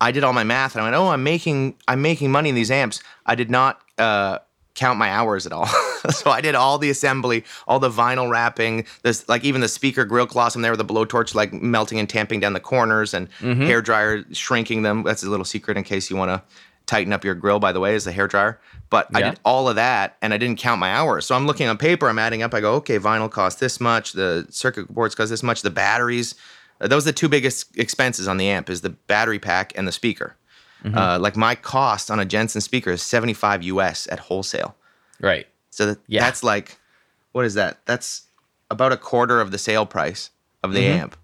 [0.00, 2.54] I did all my math and I went, oh, I'm making I'm making money in
[2.54, 3.02] these amps.
[3.26, 4.38] I did not uh,
[4.74, 5.66] count my hours at all.
[6.10, 10.04] so I did all the assembly, all the vinyl wrapping, this like even the speaker
[10.04, 10.54] grill cloths.
[10.54, 13.28] I'm there with a blowtorch, like melting and tamping down the corners, and
[13.66, 15.02] hair dryer shrinking them.
[15.02, 16.42] That's a little secret in case you want to
[16.86, 17.58] tighten up your grill.
[17.58, 18.60] By the way, is the hair dryer.
[18.90, 21.24] But I did all of that, and I didn't count my hours.
[21.24, 22.08] So I'm looking on paper.
[22.08, 22.52] I'm adding up.
[22.52, 24.12] I go, okay, vinyl costs this much.
[24.12, 25.62] The circuit boards cost this much.
[25.62, 26.34] The batteries.
[26.88, 29.92] Those are the two biggest expenses on the amp: is the battery pack and the
[29.92, 30.36] speaker.
[30.84, 34.74] Uh, like my cost on a Jensen speaker is 75 US at wholesale.
[35.20, 36.22] right So that, Yeah.
[36.24, 36.76] that's like,
[37.30, 37.78] what is that?
[37.86, 38.22] That's
[38.68, 40.30] about a quarter of the sale price
[40.64, 41.16] of the amp.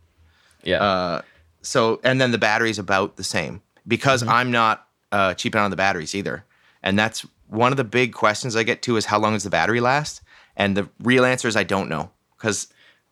[0.63, 1.23] yeah Uh,
[1.61, 5.77] so, and then the battery's about the same because I'm not uh, cheaping on the
[5.77, 6.45] batteries either.
[6.85, 9.51] And that's one of the big questions I get to is how long does the
[9.51, 10.21] battery last?
[10.57, 12.69] And the real answer is I don't know because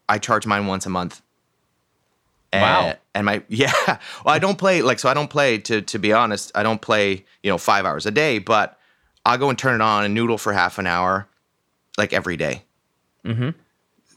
[0.08, 1.22] I charge mine once a month.
[2.52, 2.94] And, Wow.
[3.14, 5.08] And my yeah, well, I don't play like so.
[5.08, 6.52] I don't play to to be honest.
[6.54, 8.78] I don't play you know five hours a day, but
[9.24, 11.26] I'll go and turn it on and noodle for half an hour,
[11.98, 12.62] like every day.
[13.24, 13.50] Mm-hmm.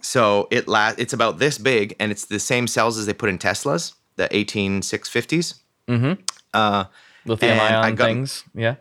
[0.02, 3.30] So it la- It's about this big, and it's the same cells as they put
[3.30, 5.56] in Teslas, the 18650s.
[5.88, 6.14] mm-hmm
[6.54, 6.86] Uh,
[7.26, 8.76] lithium ion got- things yeah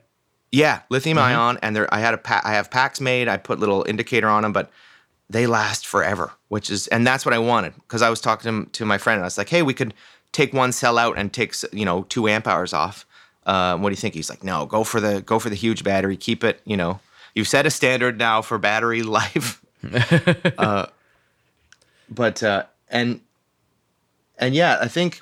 [0.50, 1.26] yeah, lithium Mm-hmm.
[1.38, 3.28] ion, and there I had a pa- I have packs made.
[3.28, 4.70] I put little indicator on them, but
[5.30, 6.32] they last forever.
[6.48, 9.16] Which is, and that's what I wanted because I was talking to, to my friend,
[9.16, 9.94] and I was like, "Hey, we could
[10.32, 13.06] take one cell out and take you know two amp hours off.
[13.46, 15.84] Uh, what do you think?" He's like, "No, go for the go for the huge
[15.84, 16.16] battery.
[16.16, 16.60] Keep it.
[16.64, 17.00] You know,
[17.34, 19.62] you've set a standard now for battery life."
[20.58, 20.86] uh,
[22.08, 23.20] but uh, and
[24.38, 25.20] and yeah, I think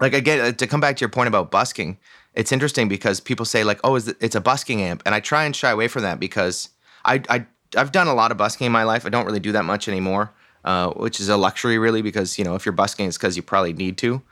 [0.00, 1.98] like again uh, to come back to your point about busking
[2.34, 5.20] it's interesting because people say like oh is it, it's a busking amp and i
[5.20, 6.70] try and shy away from that because
[7.04, 9.52] I, I i've done a lot of busking in my life i don't really do
[9.52, 10.32] that much anymore
[10.64, 13.42] uh, which is a luxury really because you know if you're busking it's because you
[13.42, 14.22] probably need to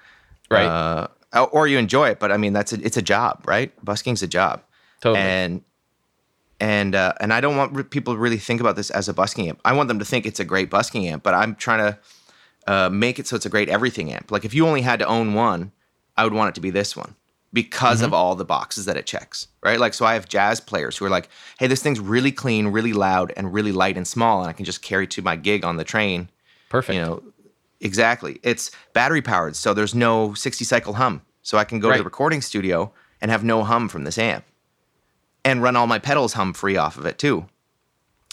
[0.50, 1.06] right uh,
[1.52, 4.26] or you enjoy it but i mean that's a, it's a job right busking's a
[4.26, 4.62] job
[5.00, 5.62] totally and
[6.62, 9.48] and uh, and I don't want people to really think about this as a busking
[9.48, 9.60] amp.
[9.64, 11.98] I want them to think it's a great busking amp, but I'm trying to
[12.72, 14.30] uh, make it so it's a great everything amp.
[14.30, 15.72] Like if you only had to own one,
[16.16, 17.16] I would want it to be this one.
[17.52, 18.14] Because of mm-hmm.
[18.14, 19.78] all the boxes that it checks, right?
[19.78, 22.92] Like, so I have jazz players who are like, hey, this thing's really clean, really
[22.92, 25.76] loud, and really light and small, and I can just carry to my gig on
[25.76, 26.30] the train.
[26.70, 26.94] Perfect.
[26.94, 27.22] You know,
[27.80, 28.40] exactly.
[28.42, 31.22] It's battery powered, so there's no 60 cycle hum.
[31.42, 34.44] So I can go to the recording studio and have no hum from this amp
[35.44, 37.46] and run all my pedals hum free off of it too.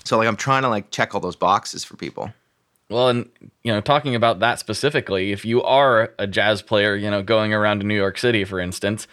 [0.06, 2.32] So like I'm trying to like check all those boxes for people.
[2.90, 3.30] Well, and
[3.64, 7.54] you know, talking about that specifically, if you are a jazz player, you know, going
[7.54, 9.08] around to New York City, for instance,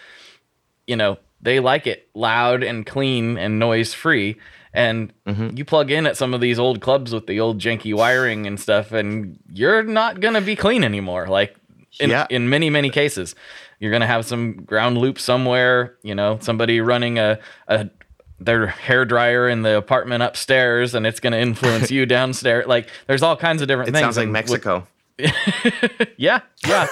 [0.87, 4.37] you know, they like it loud and clean and noise free.
[4.73, 5.57] And Mm-hmm.
[5.57, 8.59] you plug in at some of these old clubs with the old janky wiring and
[8.61, 11.27] stuff, and you're not gonna be clean anymore.
[11.29, 11.57] Like
[12.01, 12.27] in, Yeah.
[12.31, 13.35] in many, many cases.
[13.81, 17.89] You're gonna have some ground loop somewhere, you know, somebody running a, a
[18.38, 22.66] their hair dryer in the apartment upstairs and it's going to influence you downstairs.
[22.66, 24.87] Like there's all kinds of different It things sounds like Mexico.
[26.16, 26.87] yeah yeah.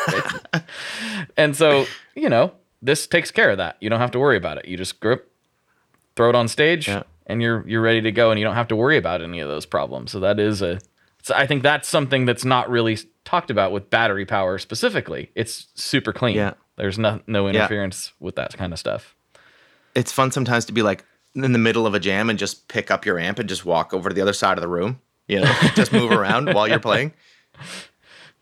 [1.36, 2.52] And so you know
[2.82, 3.76] this takes care of that.
[3.80, 4.66] You don't have to worry about it.
[4.66, 5.30] You just grip
[6.16, 7.02] throw it on stage Yeah.
[7.26, 9.48] and you're you're ready to go and you don't have to worry about any of
[9.48, 10.12] those problems.
[10.12, 10.78] So that is a
[11.22, 15.30] so i think that's something that's not really talked about with battery power specifically.
[15.34, 16.36] It's super clean.
[16.36, 16.54] Yeah.
[16.76, 19.14] there's no no interference with that kind of stuff.
[19.94, 21.04] It's fun sometimes to be like
[21.34, 23.92] in the middle of a jam and just pick up your amp and just walk
[23.92, 25.00] over to the other side of the room.
[25.28, 27.12] You know, just move around while you're playing.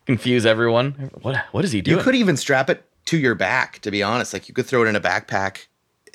[0.06, 1.96] confuse everyone what what is he doing?
[1.98, 4.32] You could even strap it to your back, to be honest.
[4.32, 5.66] Like you could throw it in a backpack,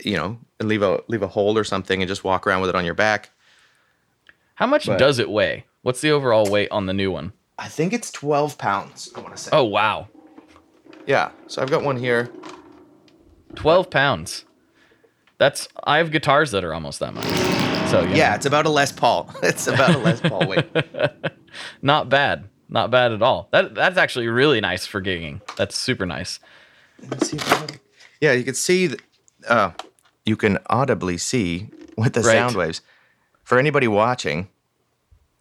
[0.03, 2.69] you know, and leave a leave a hole or something and just walk around with
[2.69, 3.29] it on your back.
[4.55, 7.31] how much but- does it weigh what's the overall weight on the new one?
[7.59, 9.49] I think it's 12 pounds, I want to say.
[9.53, 10.09] Oh wow
[11.07, 11.31] Yeah.
[11.47, 12.29] So I've got one here.
[13.55, 14.43] 12 pounds.
[15.37, 17.25] That's I have guitars that are almost that much.
[17.89, 19.29] So you Yeah, it's about a Les Paul.
[19.43, 20.65] It's about a Les Paul weight.
[21.81, 22.49] not bad.
[22.69, 23.47] Not bad at all.
[23.51, 25.41] That that's actually really nice for gigging.
[25.55, 26.39] That's super nice.
[27.09, 27.67] Let's see if I-
[28.19, 28.95] yeah, you can see,
[29.47, 29.69] uh,
[30.25, 32.33] you can audibly see with the Right.
[32.33, 32.81] sound waves.
[33.43, 34.47] For anybody watching,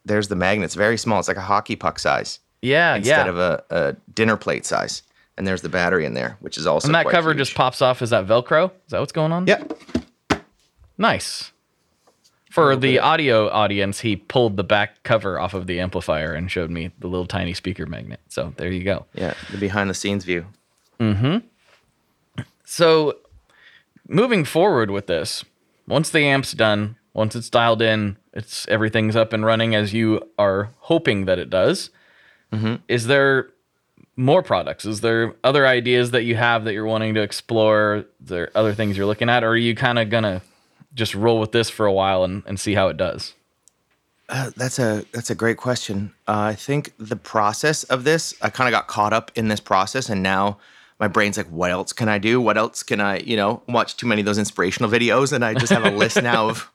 [0.04, 0.66] there's the magnet.
[0.66, 1.18] It's very small.
[1.18, 3.30] It's like a hockey puck size Yeah, instead yeah.
[3.30, 5.02] of a, a dinner plate size.
[5.38, 7.38] And there's the battery in there, which is also and that cover huge.
[7.38, 8.00] just pops off.
[8.00, 8.70] Is that Velcro?
[8.70, 9.46] Is that what's going on?
[9.46, 9.62] Yeah,
[10.98, 11.52] Nice.
[12.50, 16.70] For the audio audience, he pulled the back cover off of the amplifier and showed
[16.70, 18.20] me the little tiny speaker magnet.
[18.28, 19.04] So there you go.
[19.12, 20.46] yeah, the behind the scenes view.
[20.98, 21.46] Mm-hmm.
[22.64, 23.18] So,
[24.08, 25.44] moving forward with this,
[25.86, 30.22] once the amp's done, once it's dialed in, it's everything's up and running as you
[30.38, 31.90] are hoping that it does.
[32.54, 32.76] Mm-hmm.
[32.88, 33.50] Is there
[34.16, 34.84] more products?
[34.84, 38.04] Is there other ideas that you have that you're wanting to explore?
[38.20, 40.42] There other things you're looking at, or are you kind of gonna
[40.94, 43.34] just roll with this for a while and, and see how it does?
[44.28, 46.12] Uh, that's a that's a great question.
[46.26, 49.60] Uh, I think the process of this, I kind of got caught up in this
[49.60, 50.58] process, and now
[50.98, 52.40] my brain's like, what else can I do?
[52.40, 55.54] What else can I, you know, watch too many of those inspirational videos, and I
[55.54, 56.72] just have a list now of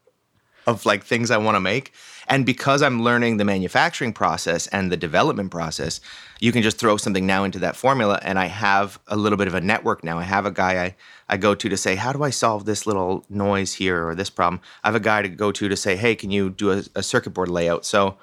[0.68, 1.92] of like things I want to make.
[2.32, 6.00] And because I'm learning the manufacturing process and the development process,
[6.40, 8.22] you can just throw something now into that formula.
[8.24, 10.18] And I have a little bit of a network now.
[10.18, 10.96] I have a guy I,
[11.28, 14.30] I go to to say, how do I solve this little noise here or this
[14.30, 14.62] problem?
[14.82, 17.04] I have a guy to go to to say, hey, can you do a, a
[17.04, 17.86] circuit board layout?
[17.86, 18.16] So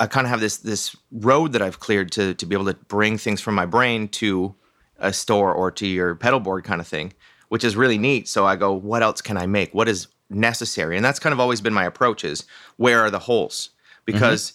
[0.00, 2.74] I kind of have this this road that I've cleared to to be able to
[2.74, 4.56] bring things from my brain to
[4.98, 7.12] a store or to your pedal board kind of thing,
[7.50, 8.26] which is really neat.
[8.28, 9.72] So I go, what else can I make?
[9.72, 10.96] What is necessary?
[10.96, 12.44] And that's kind of always been my approach is
[12.76, 13.70] where are the holes?
[14.04, 14.54] Because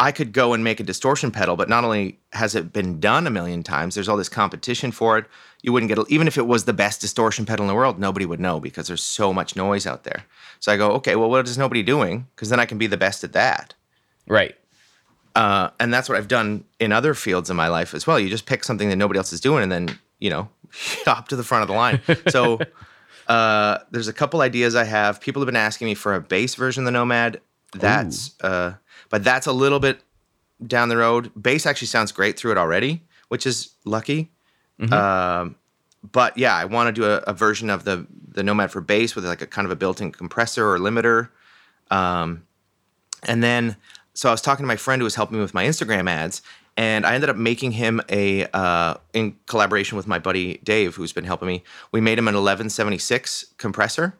[0.00, 3.26] I could go and make a distortion pedal, but not only has it been done
[3.26, 5.26] a million times, there's all this competition for it.
[5.62, 8.24] You wouldn't get, even if it was the best distortion pedal in the world, nobody
[8.24, 10.24] would know because there's so much noise out there.
[10.60, 12.26] So I go, okay, well, what is nobody doing?
[12.34, 13.74] Because then I can be the best at that.
[14.28, 14.54] Right.
[15.34, 18.18] Uh, and that's what I've done in other fields in my life as well.
[18.18, 20.48] You just pick something that nobody else is doing, and then you know,
[21.04, 22.00] hop to the front of the line.
[22.28, 22.58] So
[23.28, 25.20] uh, there's a couple ideas I have.
[25.20, 27.40] People have been asking me for a bass version of the Nomad.
[27.74, 28.74] That's, uh,
[29.10, 30.00] but that's a little bit
[30.66, 31.30] down the road.
[31.40, 34.32] Bass actually sounds great through it already, which is lucky.
[34.92, 35.56] Um,
[36.12, 39.16] but yeah, I want to do a, a version of the the Nomad for bass
[39.16, 41.30] with like a kind of a built-in compressor or limiter.
[41.90, 42.44] Um,
[43.24, 43.76] and then,
[44.14, 46.40] so I was talking to my friend who was helping me with my Instagram ads,
[46.78, 51.12] and I ended up making him a, uh, in collaboration with my buddy Dave, who's
[51.12, 51.64] been helping me.
[51.90, 54.16] We made him an 1176 compressor.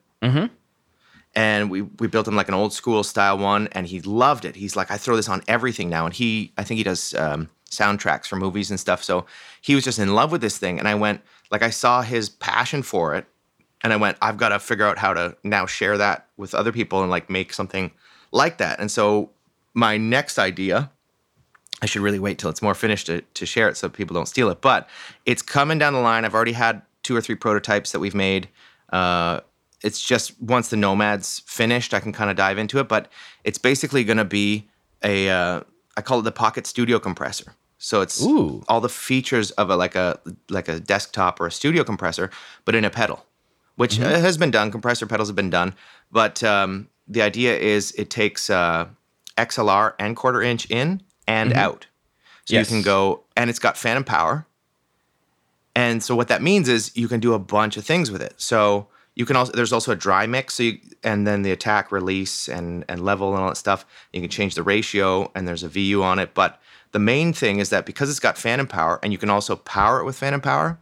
[1.37, 4.57] And we, we built him like an old school style one, and he loved it.
[4.57, 6.05] He's like, I throw this on everything now.
[6.05, 9.05] And he, I think he does um, soundtracks for movies and stuff.
[9.05, 9.25] So
[9.61, 10.81] he was just in love with this thing.
[10.81, 11.21] And I went,
[11.53, 13.27] like, I saw his passion for it,
[13.85, 16.73] and I went, I've got to figure out how to now share that with other
[16.73, 17.93] people and like make something
[18.33, 18.81] like that.
[18.81, 19.31] And so
[19.75, 20.91] my next idea,
[21.81, 24.27] I should really wait till it's more finished to, to share it so people don't
[24.27, 24.61] steal it.
[24.61, 24.89] But
[25.27, 26.25] it's coming down the line.
[26.25, 28.49] I've already had two or three prototypes that we've made.
[28.93, 29.41] Uh,
[29.83, 32.89] it's just once the Nomad's finished, I can kind of dive into it.
[32.89, 33.11] But
[33.45, 34.69] it's basically going to be
[35.05, 35.61] a uh,
[35.97, 37.55] I call it the Pocket Studio compressor.
[37.79, 38.65] So it's Ooh.
[38.69, 40.19] all the features of a like a
[40.49, 42.31] like a desktop or a studio compressor,
[42.65, 43.25] but in a pedal,
[43.77, 44.73] which uh, has been done.
[44.73, 45.75] Compressor pedals have been done,
[46.11, 48.89] but um, the idea is it takes uh,
[49.37, 51.61] XLR and quarter inch in and mm-hmm.
[51.61, 51.87] out,
[52.45, 52.69] so Yes.
[52.69, 54.47] you can go and it's got phantom power.
[55.77, 58.35] And so what that means is you can do a bunch of things with it.
[58.37, 61.93] So you can also there's also a dry mix, so you, and then the attack,
[61.93, 63.85] release, and and level and all that stuff.
[64.13, 66.35] You can change the ratio, and there's a VU on it.
[66.35, 66.61] But
[66.93, 70.01] the main thing is that because it's got phantom power, and you can also power
[70.01, 70.79] it with phantom power,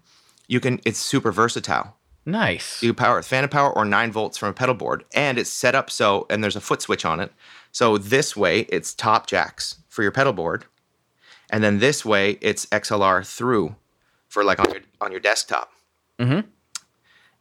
[0.49, 1.97] you can it's super versatile.
[2.27, 2.83] Nice.
[2.83, 5.39] You can power it with phantom power or nine volts from a pedal board, and
[5.39, 7.33] it's set up so and there's a foot switch on it.
[7.77, 10.64] So this way it's top jacks for your pedal board,
[11.51, 13.77] and then this way it's XLR through
[14.29, 15.70] for like on your on your desktop.
[16.18, 16.49] Mm-hmm.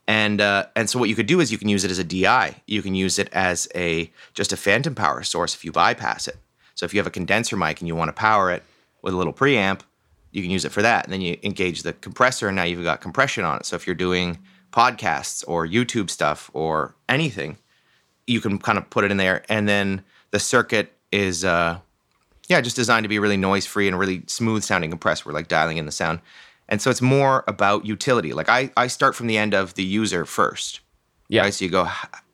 [0.06, 2.04] And uh, and so what you could do is you can use it as a
[2.04, 2.54] DI.
[2.66, 6.36] You can use it as a just a phantom power source if you bypass it.
[6.74, 8.62] So if you have a condenser mic and you want to power it
[9.00, 9.80] with a little preamp,
[10.32, 11.04] you can use it for that.
[11.04, 13.64] And then you engage the compressor, and now you've got compression on it.
[13.64, 14.36] So if you're doing
[14.70, 17.56] podcasts or YouTube stuff or anything,
[18.26, 19.42] you can kind of put it in there.
[19.48, 21.78] And then the circuit is uh,
[22.48, 25.26] yeah, just designed to be really noise free and really smooth sounding compressed.
[25.26, 26.20] We're like dialing in the sound.
[26.68, 28.32] And so it's more about utility.
[28.32, 30.80] Like I, I start from the end of the user first.
[31.28, 31.42] Yeah.
[31.42, 31.54] Right?
[31.54, 31.88] So you go,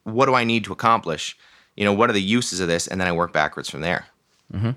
[0.04, 1.36] what do I need to accomplish?
[1.76, 2.86] You know, what are the uses of this?
[2.86, 4.06] And then I work backwards from there.
[4.52, 4.70] Mm-hmm.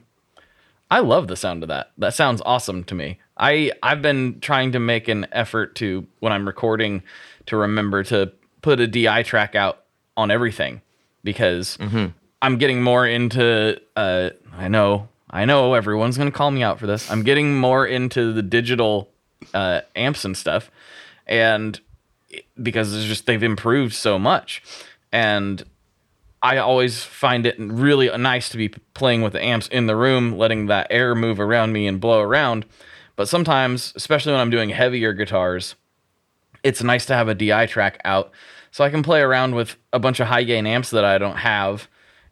[0.91, 1.91] I love the sound of that.
[1.97, 3.19] That sounds awesome to me.
[3.37, 7.03] I I've been trying to make an effort to when I'm recording
[7.47, 9.83] to remember to put a DI track out
[10.15, 10.81] on everything
[11.23, 11.77] because
[12.45, 16.85] I'm getting more into uh I know I know everyone's to call me out for
[16.85, 17.09] this.
[17.09, 19.09] I'm getting more into the digital
[19.55, 20.69] uh amps and stuff
[21.25, 21.79] and
[22.61, 24.61] because it's just they've improved so much
[25.11, 25.63] and
[26.43, 30.37] I always find it really nice to be playing with the amps in the room,
[30.37, 32.67] letting that air move around me and blow around.
[33.15, 35.73] But sometimes, especially when I'm doing heavier guitars,
[36.61, 38.29] it's nice to have a DI track out
[38.69, 41.37] so I can play around with a bunch of high gain amps that I don't
[41.37, 41.87] have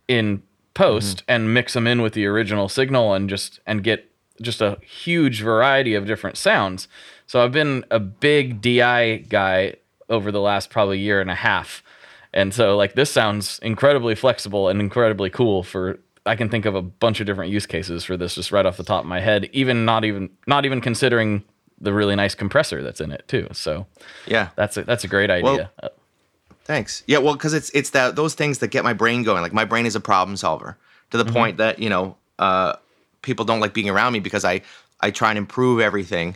[0.07, 0.43] in
[0.73, 4.09] post and mix them in with the original signal and just and get
[4.41, 6.87] just a huge variety of different sounds.
[7.27, 9.75] So I've been a big DI guy
[10.09, 11.83] over the last probably year and a half.
[12.33, 16.73] And so like this sounds incredibly flexible and incredibly cool for I can think of
[16.73, 19.19] a bunch of different use cases for this just right off the top of my
[19.19, 21.43] head, even not even not even considering
[21.79, 23.47] the really nice compressor that's in it too.
[23.51, 23.85] So
[24.25, 24.49] Yeah.
[24.55, 25.69] that's a that's a great idea.
[25.81, 25.89] Uh,
[26.65, 27.03] Thanks.
[27.07, 29.41] Yeah, well, because it's it's that those things that get my brain going.
[29.41, 30.77] Like my brain is a problem solver
[31.11, 32.75] to the point that you know uh,
[33.21, 34.61] people don't like being around me because I
[34.99, 36.35] I try and improve everything.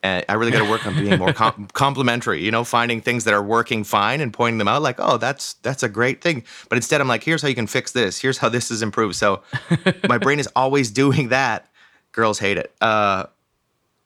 [0.00, 2.42] And I really got to work on being more com- complimentary.
[2.42, 4.80] You know, finding things that are working fine and pointing them out.
[4.80, 6.44] Like, oh, that's that's a great thing.
[6.68, 8.20] But instead, I'm like, here's how you can fix this.
[8.20, 9.16] Here's how this is improved.
[9.16, 9.42] So
[10.08, 11.68] my brain is always doing that.
[12.12, 12.72] Girls hate it.
[12.80, 13.26] Uh,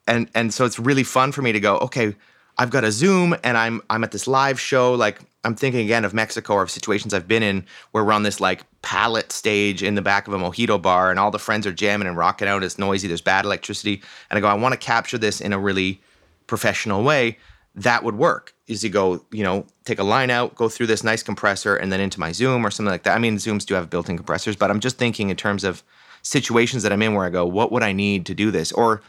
[0.07, 2.15] and and so it's really fun for me to go okay
[2.57, 6.05] i've got a zoom and i'm i'm at this live show like i'm thinking again
[6.05, 9.81] of mexico or of situations i've been in where we're on this like pallet stage
[9.81, 12.47] in the back of a mojito bar and all the friends are jamming and rocking
[12.47, 12.63] out.
[12.63, 13.07] It's noisy.
[13.07, 14.03] There's bad electricity.
[14.29, 16.01] And i go i want to capture this in a really
[16.45, 17.37] professional way.
[17.75, 18.53] That would work.
[18.67, 21.91] Is you go you know take a line out go through this nice compressor and
[21.91, 23.15] then into my zoom or something like that.
[23.15, 25.81] I mean zooms do have built-in compressors but i'm just thinking in terms of
[26.21, 28.71] situations that i'm in where i go what would i need to do this?
[28.73, 29.01] Or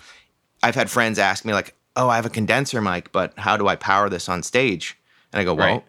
[0.63, 3.69] I've had friends ask me like, "Oh, I have a condenser mic, but how do
[3.69, 4.97] I power this on stage?"
[5.33, 5.85] And I go, "Well, Right.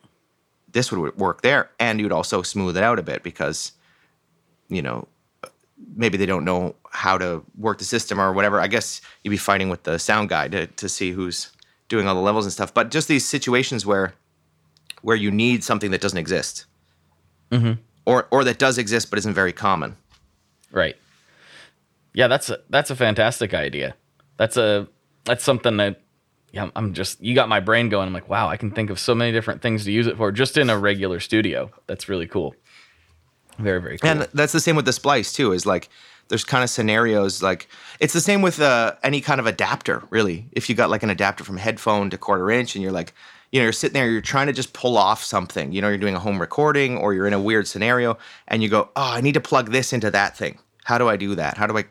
[0.75, 3.71] This would work there, and you'd also smooth it out a bit because,
[4.67, 5.07] you know,
[5.95, 8.59] maybe they don't know how to work the system or whatever.
[8.59, 11.49] I guess you'd be fighting with the sound guy to to see who's
[11.87, 12.73] doing all the levels and stuff.
[12.73, 14.15] But just these situations where
[15.01, 16.65] where you need something that doesn't exist,
[17.51, 17.79] mm-hmm.
[18.05, 19.95] or or that does exist but isn't very common.
[20.71, 20.97] Right.
[22.13, 23.95] Yeah, that's a, that's a fantastic idea.
[24.35, 24.89] That's a
[25.23, 26.01] that's something that
[26.55, 28.07] yeah, I'm just you got my brain going.
[28.07, 30.31] I'm like, wow, I can think of so many different things to use it for
[30.31, 31.69] just in a regular studio.
[31.85, 32.55] That's really cool.
[33.59, 34.09] Very very cool.
[34.09, 35.51] And that's the same with the splice too.
[35.51, 35.89] Is like
[36.29, 37.67] there's kind of scenarios like
[37.99, 40.03] it's the same with uh, any kind of adapter.
[40.09, 43.13] Really, if you got like an adapter from headphone to quarter inch, and you're like,
[43.51, 45.73] you know, you're sitting there, you're trying to just pull off something.
[45.73, 48.69] You know, you're doing a home recording or you're in a weird scenario, and you
[48.69, 50.59] go, oh, I need to plug this into that thing.
[50.85, 51.57] How do I do that?
[51.57, 51.83] How do I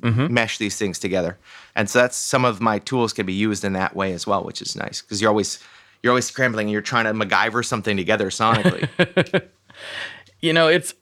[0.00, 0.32] Mm-hmm.
[0.32, 1.38] mesh these things together?
[1.74, 4.44] And so that's some of my tools can be used in that way as well,
[4.44, 5.58] which is nice because you're always
[6.02, 8.88] you're always scrambling and you're trying to MacGyver something together sonically.
[10.40, 10.94] you know it's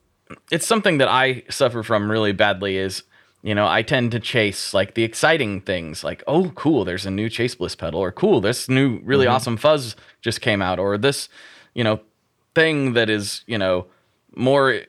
[0.51, 3.03] it's something that i suffer from really badly is
[3.45, 7.11] you know, I tend to chase like the exciting things, like, oh, cool, there's a
[7.11, 9.35] new Chase Bliss pedal, or cool, this new really mm-hmm.
[9.35, 11.29] awesome fuzz just came out, or this,
[11.75, 12.01] you know,
[12.55, 13.85] thing that is, you know,
[14.35, 14.81] more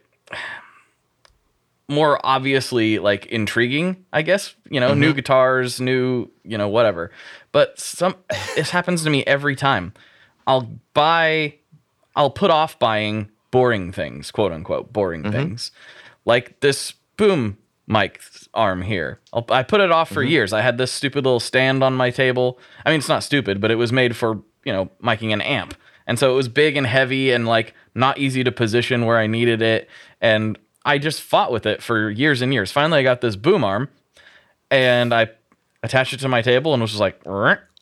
[1.88, 4.56] more obviously like intriguing, I guess.
[4.70, 5.16] You know, new mm-hmm.
[5.18, 7.12] guitars, new, you know, whatever.
[7.52, 8.16] But some
[8.56, 9.94] this happens to me every time.
[10.48, 11.56] I'll buy
[12.16, 15.32] I'll put off buying boring things, quote unquote, boring mm-hmm.
[15.32, 15.72] things.
[16.26, 17.58] Like this boom
[17.88, 18.22] mic
[18.54, 19.20] arm here.
[19.32, 20.32] I'll, I put it off for mm-hmm.
[20.32, 20.54] years.
[20.54, 22.60] I had this stupid little stand on my table.
[22.86, 25.76] I mean, it's not stupid, but it was made for, you know, miking an amp.
[26.08, 29.28] And so it was big and heavy and like not easy to position where I
[29.28, 29.90] needed it.
[30.22, 32.72] And I just fought with it for years and years.
[32.72, 33.90] Finally, I got this boom arm
[34.70, 35.32] and I
[35.82, 37.36] attached it to my table and was just like, and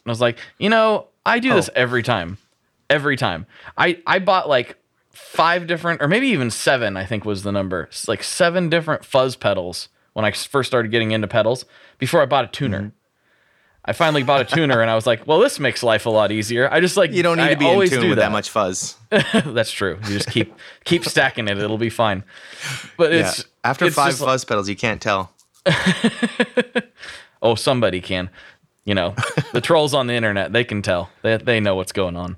[0.06, 1.74] I was like, you know, I do this oh.
[1.76, 2.38] every time.
[2.90, 3.46] Every time.
[3.78, 4.78] I, I bought like
[5.12, 7.84] five different, or maybe even seven, I think was the number.
[7.84, 11.66] It's like seven different fuzz pedals when I first started getting into pedals
[11.98, 12.80] before I bought a tuner.
[12.80, 12.98] Mm-hmm.
[13.86, 16.32] I finally bought a tuner and I was like, well, this makes life a lot
[16.32, 16.72] easier.
[16.72, 18.32] I just like, You don't need I to be in always tune do with that.
[18.32, 18.96] much fuzz.
[19.10, 20.00] That's true.
[20.08, 20.56] You just keep
[20.86, 21.58] keep stacking it.
[21.58, 22.24] It'll be fine.
[22.98, 23.20] But Yeah.
[23.30, 25.32] it's After it's five just like- fuzz pedals, you can't tell.
[27.42, 28.30] oh, somebody can.
[28.86, 29.16] You know,
[29.54, 31.10] the trolls on the internet, they can tell.
[31.22, 32.36] They they know what's going on.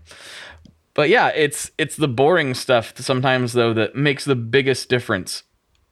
[0.93, 5.43] But yeah, it's it's the boring stuff sometimes though that makes the biggest difference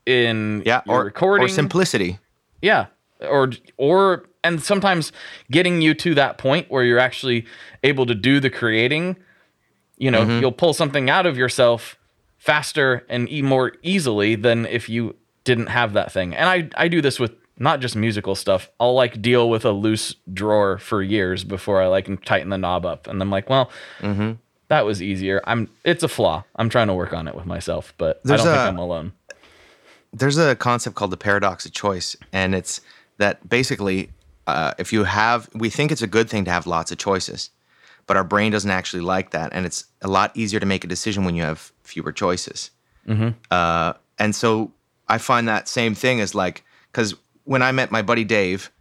[0.06, 1.45] in Yeah, your or recording.
[1.45, 2.20] or simplicity.
[2.62, 2.86] Yeah.
[3.24, 5.12] Or or and sometimes
[5.52, 7.46] getting you to that point where you're actually
[7.84, 9.16] able to do the creating,
[9.98, 10.42] you know, Mm-hmm.
[10.42, 11.98] you'll pull something out of yourself
[12.38, 15.16] faster and e- more easily than if you
[15.46, 16.36] didn't have that thing.
[16.36, 18.70] And I I do this with not just musical stuff.
[18.80, 22.86] I'll like deal with a loose drawer for years before I like tighten the knob
[22.86, 23.08] up.
[23.08, 23.70] And I'm like, well,
[24.02, 24.32] Mm-hmm.
[24.68, 25.42] that was easier.
[25.46, 26.44] I'm it's a flaw.
[26.58, 28.78] I'm trying to work on it with myself, but There's I don't a- think I'm
[28.80, 29.14] alone.
[30.12, 32.82] there's a concept called the paradox of choice, and it's
[33.18, 34.09] that basically,
[34.47, 37.49] uh, if you have, we think it's a good thing to have lots of choices,
[38.07, 40.88] but our brain doesn't actually like that, and it's a lot easier to make a
[40.88, 42.72] decision when you have fewer choices.
[43.51, 44.72] Uh, and so
[45.07, 48.72] I find that same thing as like, because when I met my buddy Dave,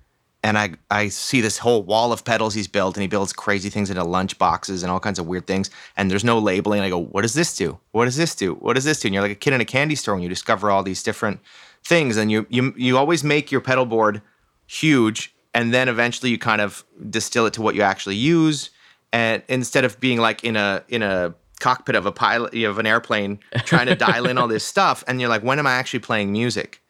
[0.44, 3.70] and I I see this whole wall of pedals he's built, and he builds crazy
[3.70, 6.80] things into lunch boxes and all kinds of weird things, and there's no labeling.
[6.80, 7.78] I go, what does this do?
[7.92, 8.54] What does this do?
[8.54, 9.06] What does this do?
[9.06, 11.38] And you're like a kid in a candy store when you discover all these different
[11.84, 14.22] things, and you you you always make your pedal board
[14.66, 18.70] huge, and then eventually you kind of distill it to what you actually use,
[19.12, 22.86] and instead of being like in a in a cockpit of a pilot of an
[22.86, 26.00] airplane trying to dial in all this stuff, and you're like, when am I actually
[26.00, 26.82] playing music?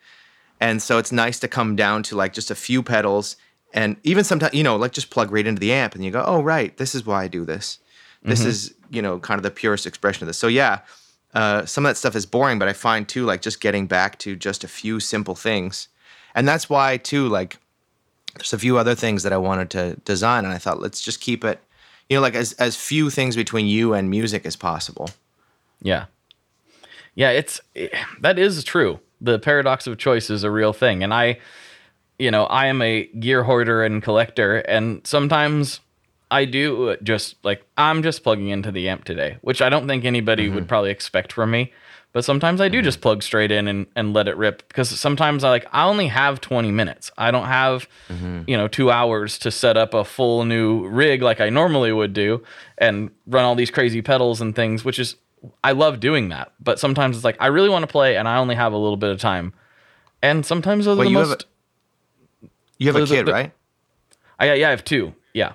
[0.61, 3.37] And so it's nice to come down to like just a few pedals
[3.73, 6.23] and even sometimes, you know, like just plug right into the amp and you go,
[6.27, 7.79] oh, right, this is why I do this.
[8.23, 8.49] This mm-hmm.
[8.49, 10.39] is, you know, kind of the purest expression of this.
[10.39, 10.81] So yeah,
[11.35, 14.19] uh, some of that stuff is boring, but I find too, like just getting back
[14.21, 15.89] to just a few simple things.
[16.35, 17.59] And that's why too, like
[18.35, 20.45] there's a few other things that I wanted to design.
[20.45, 21.61] And I thought, let's just keep it,
[22.09, 25.11] you know, like as, as few things between you and music as possible.
[25.81, 26.07] Yeah.
[27.15, 29.01] Yeah, it's it, that is true.
[29.21, 31.03] The paradox of choice is a real thing.
[31.03, 31.39] And I
[32.19, 35.81] you know, I am a gear hoarder and collector and sometimes
[36.33, 39.87] I do uh, just like I'm just plugging into the amp today, which I don't
[39.87, 40.67] think anybody would mm-hmm.
[40.67, 41.73] probably expect from me.
[42.13, 42.85] But sometimes I do mm-hmm.
[42.85, 46.09] just plug straight in and, and let it rip because sometimes I like I only
[46.09, 47.11] have 20 minutes.
[47.19, 48.43] I don't have mm-hmm.
[48.47, 52.15] you know 2 hours to set up a full new rig like I normally would
[52.15, 52.43] do
[52.79, 55.17] and run all these crazy pedals and things, which is
[55.63, 56.53] I love doing that.
[56.61, 58.97] But sometimes it's like I really want to play and I only have a little
[58.97, 59.53] bit of time.
[60.23, 61.47] And sometimes those Well, the you have most
[62.79, 63.53] You have a kid, the- right?
[64.39, 65.15] I yeah, I have two.
[65.35, 65.53] Yeah.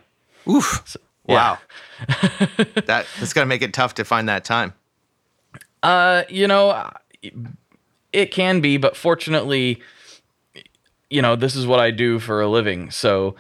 [0.50, 0.98] Oof.
[1.28, 1.36] yeah.
[1.36, 1.58] Wow.
[2.08, 4.74] that that's gonna make it tough to find that time.
[5.84, 6.90] Uh, you know,
[8.14, 9.82] it can be, but fortunately,
[11.10, 13.36] you know, this is what I do for a living, so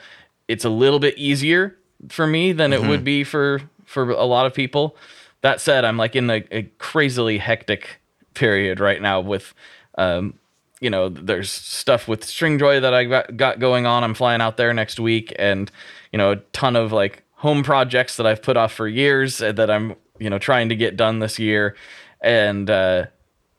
[0.47, 1.77] it's a little bit easier
[2.09, 4.95] for me than it would be for for a lot of people.
[5.41, 7.99] That said, I'm like in a, a crazily hectic
[8.33, 9.53] period right now with,
[9.97, 10.33] um,
[10.79, 14.03] you know, there's stuff with Stringjoy that I got, got going on.
[14.03, 15.71] I'm flying out there next week, and
[16.11, 19.51] you know, a ton of like home projects that I've put off for years uh,
[19.53, 21.75] that I'm you know trying to get done this year,
[22.21, 23.05] and uh,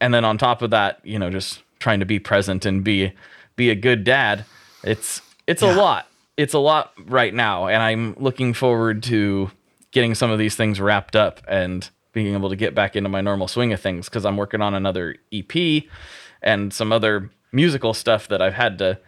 [0.00, 3.12] and then on top of that, you know, just trying to be present and be
[3.56, 4.44] be a good dad.
[4.82, 6.06] It's it's a lot.
[6.36, 9.50] It's a lot right now, and I'm looking forward to
[9.90, 13.20] getting some of these things wrapped up and being able to get back into my
[13.20, 15.84] normal swing of things because I'm working on another EP
[16.42, 18.98] and some other musical stuff that I've had to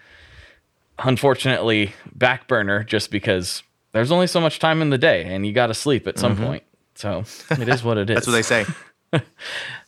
[1.01, 5.53] unfortunately back burner just because there's only so much time in the day and you
[5.53, 6.63] got to sleep at some point.
[6.95, 8.15] So it is what it is.
[8.17, 8.67] That's what they say.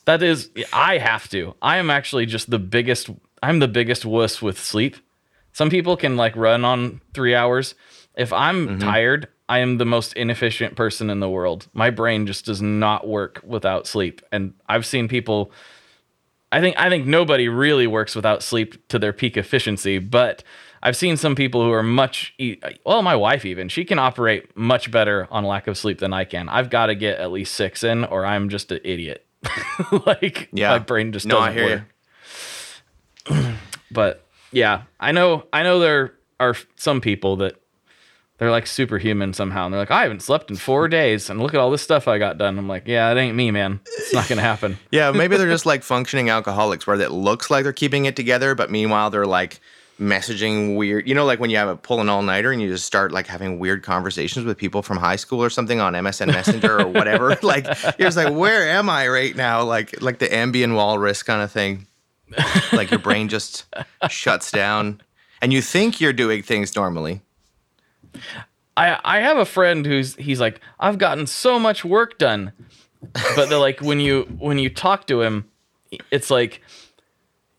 [0.05, 1.55] That is, I have to.
[1.61, 3.09] I am actually just the biggest.
[3.41, 4.97] I'm the biggest wuss with sleep,
[5.53, 7.73] Some people can like run on three hours.
[8.17, 8.79] If I'm Mm-hmm.
[8.79, 11.67] tired, I am the most inefficient person in the world.
[11.73, 14.21] My brain just does not work without sleep.
[14.33, 15.51] And I've seen people
[16.51, 20.43] I think I think nobody really works without sleep to their peak efficiency, but
[20.85, 22.35] I've seen some people who are much
[22.85, 26.25] well, my wife even, she can operate much better on lack of sleep than I
[26.25, 26.49] can.
[26.49, 29.25] I've got to get at least 6 in or I'm just an idiot.
[30.05, 30.71] like Yeah.
[30.71, 31.87] my brain just No, I doesn't hear
[33.29, 33.55] work.
[33.91, 37.55] But yeah, I know I know there are some people that
[38.39, 39.65] they're like superhuman somehow.
[39.65, 42.07] And they're like, I haven't slept in four days, and look at all this stuff
[42.07, 42.57] I got done.
[42.57, 43.79] I'm like, yeah, it ain't me, man.
[43.85, 44.77] It's not gonna happen.
[44.91, 48.55] Yeah, maybe they're just like functioning alcoholics where it looks like they're keeping it together,
[48.55, 49.61] but meanwhile they're like
[49.99, 51.07] messaging weird.
[51.07, 53.11] You know, like when you have a pull an all nighter and you just start
[53.11, 56.87] like having weird conversations with people from high school or something on MSN Messenger or
[56.87, 57.37] whatever.
[57.43, 59.63] like you're just like, where am I right now?
[59.63, 61.87] Like like the Ambien walrus kind of thing.
[62.73, 63.65] like your brain just
[64.09, 64.99] shuts down,
[65.41, 67.21] and you think you're doing things normally.
[68.75, 72.51] I I have a friend who's he's like, I've gotten so much work done.
[73.35, 75.45] But they're like when you when you talk to him,
[76.09, 76.61] it's like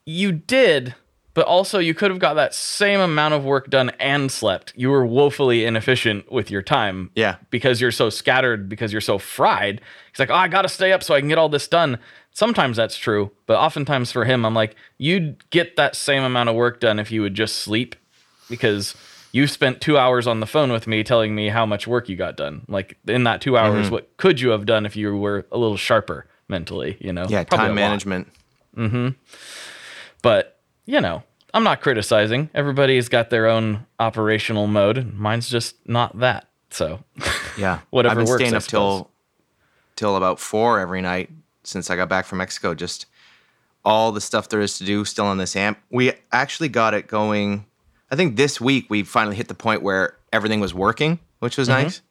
[0.04, 0.94] you did,
[1.34, 4.72] but also you could have got that same amount of work done and slept.
[4.76, 7.10] You were woefully inefficient with your time.
[7.14, 7.36] Yeah.
[7.50, 9.80] Because you're so scattered, because you're so fried.
[10.12, 11.98] He's like, oh, I gotta stay up so I can get all this done.
[12.32, 16.56] Sometimes that's true, but oftentimes for him, I'm like, you'd get that same amount of
[16.56, 17.94] work done if you would just sleep
[18.50, 18.94] because
[19.30, 22.16] you spent two hours on the phone with me telling me how much work you
[22.16, 22.62] got done.
[22.68, 23.92] Like in that two hours, Mm-hmm.
[23.94, 26.96] what could you have done if you were a little sharper mentally?
[27.00, 28.28] You know, Yeah, Probably time management.
[30.22, 30.53] But
[30.86, 31.22] you know,
[31.52, 32.50] I'm not criticizing.
[32.54, 34.98] Everybody's got their own operational mode.
[34.98, 36.48] and Mine's just not that.
[36.70, 37.04] So
[37.56, 39.10] Yeah, Whatever I've been works, staying up till
[39.96, 41.30] till about four every night
[41.62, 42.74] since I got back from Mexico.
[42.74, 43.06] Just
[43.84, 45.78] all the stuff there is to do still on this amp.
[45.90, 47.66] We actually got it going.
[48.10, 51.68] I think this week we finally hit the point where everything was working, which was
[51.68, 51.84] mm-hmm.
[51.84, 52.02] nice.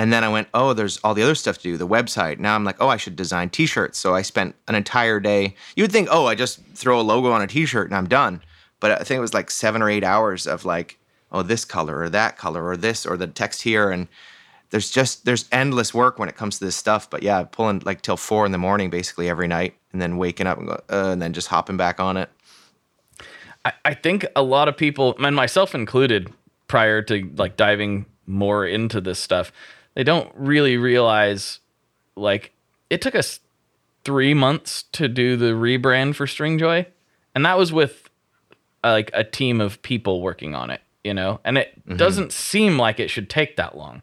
[0.00, 2.38] And then I went, oh, there's all the other stuff to do, the website.
[2.38, 3.98] Now I'm like, oh, I should design T-shirts.
[3.98, 5.54] So I spent an entire day.
[5.76, 8.40] You would think, oh, I just throw a logo on a T-shirt and I'm done.
[8.80, 10.96] But I think it was like seven or eight hours of like,
[11.30, 13.90] oh, this color or that color or this or the text here.
[13.90, 14.08] And
[14.70, 17.10] there's just there's endless work when it comes to this stuff.
[17.10, 20.46] But yeah, pulling like till four in the morning basically every night, and then waking
[20.46, 22.30] up and go, uh, and then just hopping back on it.
[23.66, 26.32] I, I think a lot of people, and myself included,
[26.68, 29.52] prior to like diving more into this stuff,
[29.94, 31.60] they don't really realize
[32.16, 32.52] like
[32.88, 33.40] it took us
[34.04, 36.86] three months to do the rebrand for Stringjoy,
[37.34, 38.08] and that was with
[38.82, 42.78] uh, like a team of people working on it, you know, and it doesn't seem
[42.78, 44.02] like it should take that long.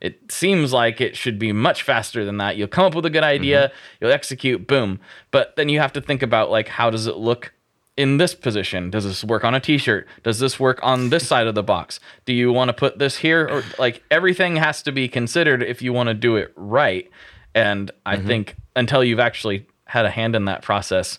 [0.00, 2.56] It seems like it should be much faster than that.
[2.56, 5.00] You'll come up with a good idea, you'll execute, boom.
[5.30, 7.52] But then you have to think about like how does it look
[7.96, 8.90] in this position?
[8.90, 10.06] Does this work on a t-shirt?
[10.22, 12.00] Does this work on this side of the box?
[12.24, 15.82] Do you want to put this here or like everything has to be considered if
[15.82, 17.10] you want to do it right.
[17.54, 21.18] And I think until you've actually had a hand in that process,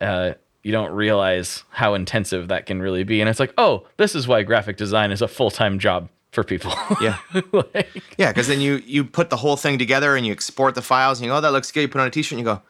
[0.00, 3.20] uh, you don't realize how intensive that can really be.
[3.20, 6.44] And it's like, oh, this is why graphic design is a full time job for
[6.44, 6.72] people.
[7.00, 7.18] Yeah.
[7.52, 10.82] Like, Yeah, because then you you put the whole thing together and you export the
[10.82, 11.82] files and you go, oh, that looks good.
[11.82, 12.62] You put on a t-shirt and you go,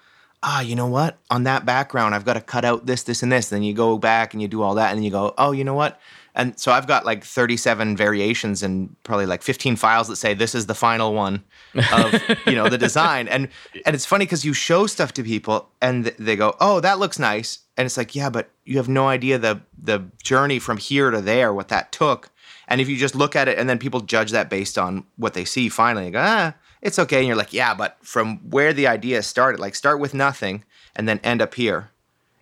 [0.45, 1.19] ah, you know what?
[1.31, 3.49] On that background, I've got to cut out this, this, and this.
[3.49, 5.65] Then you go back and you do all that, and then you go, oh, you
[5.65, 5.99] know what?
[6.37, 10.53] And so I've got like 37 variations and probably like 15 files that say this
[10.55, 11.45] is the final one
[11.93, 12.13] of
[12.47, 13.29] you know the design.
[13.29, 13.49] And
[13.87, 16.99] and it's funny because you show stuff to people and th- they go, oh, that
[16.99, 20.77] looks nice, and it's like, yeah, but you have no idea the the journey from
[20.77, 22.31] here to there, what that took.
[22.67, 25.35] And if you just look at it and then people judge that based on what
[25.35, 27.19] they see finally, ah, it's okay.
[27.19, 30.63] And you're like, yeah, but from where the idea started, like start with nothing
[30.95, 31.91] and then end up here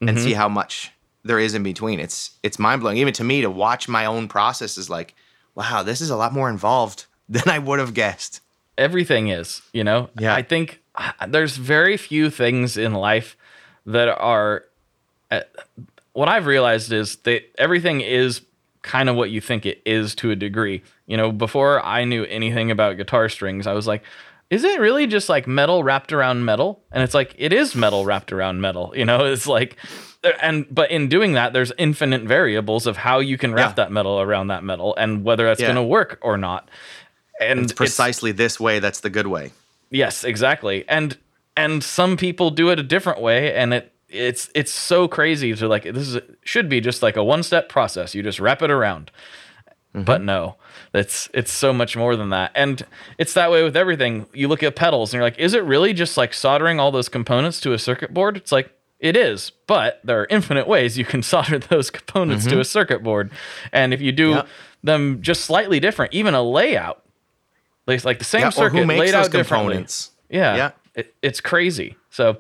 [0.01, 0.91] and see how much
[1.25, 2.01] there is in between.
[2.01, 2.99] It's it's mind blowing.
[2.99, 5.15] Even to me to watch my own process is like,
[5.55, 8.41] wow, this is a lot more involved than I would have guessed.
[8.77, 10.11] everything is, you know?
[10.19, 10.35] Yeah.
[10.35, 13.37] I think uh, there's very few things in life
[13.87, 14.65] that are.
[15.31, 15.41] Uh,
[16.15, 18.43] what I've realized is that everything is
[18.83, 20.83] kind of what you think it is to a degree.
[21.07, 24.03] You know, before I knew anything about guitar strings, I was like,
[24.53, 26.85] is it really just like metal wrapped around metal?
[26.93, 28.93] And it's like, it is metal wrapped around metal.
[28.95, 29.77] You know, it's like,
[30.43, 33.85] and but in doing that, there's infinite variables of how you can wrap Yeah.
[33.85, 35.69] that metal around that metal and whether that's Yeah.
[35.69, 36.69] going to work or not.
[37.41, 39.53] And It's precisely this way that's the good way.
[39.89, 40.85] Yes, exactly.
[40.87, 41.17] And
[41.57, 45.67] and some people do it a different way and it it's it's so crazy to
[45.67, 48.15] like this is should be just like a one step process.
[48.15, 49.11] You just wrap it around.
[49.95, 50.27] But mm-hmm.
[50.27, 50.57] no.
[50.95, 52.53] It's it's so much more than that.
[52.55, 52.85] And
[53.19, 54.27] it's that way with everything.
[54.33, 57.09] You look at pedals and you're like, is it really just like soldering all those
[57.09, 58.37] components to a circuit board?
[58.37, 58.71] It's like
[59.01, 63.03] it is, but there are infinite ways you can solder those components to a circuit
[63.03, 63.31] board.
[63.73, 64.47] And if you do Yep.
[64.85, 67.03] them just slightly different, even a layout,
[67.87, 69.73] like, like the same Yeah, circuit laid out differently.
[69.75, 70.11] components?
[70.31, 70.71] Yeah, Yeah.
[70.95, 71.97] It, it's crazy.
[72.11, 72.39] So,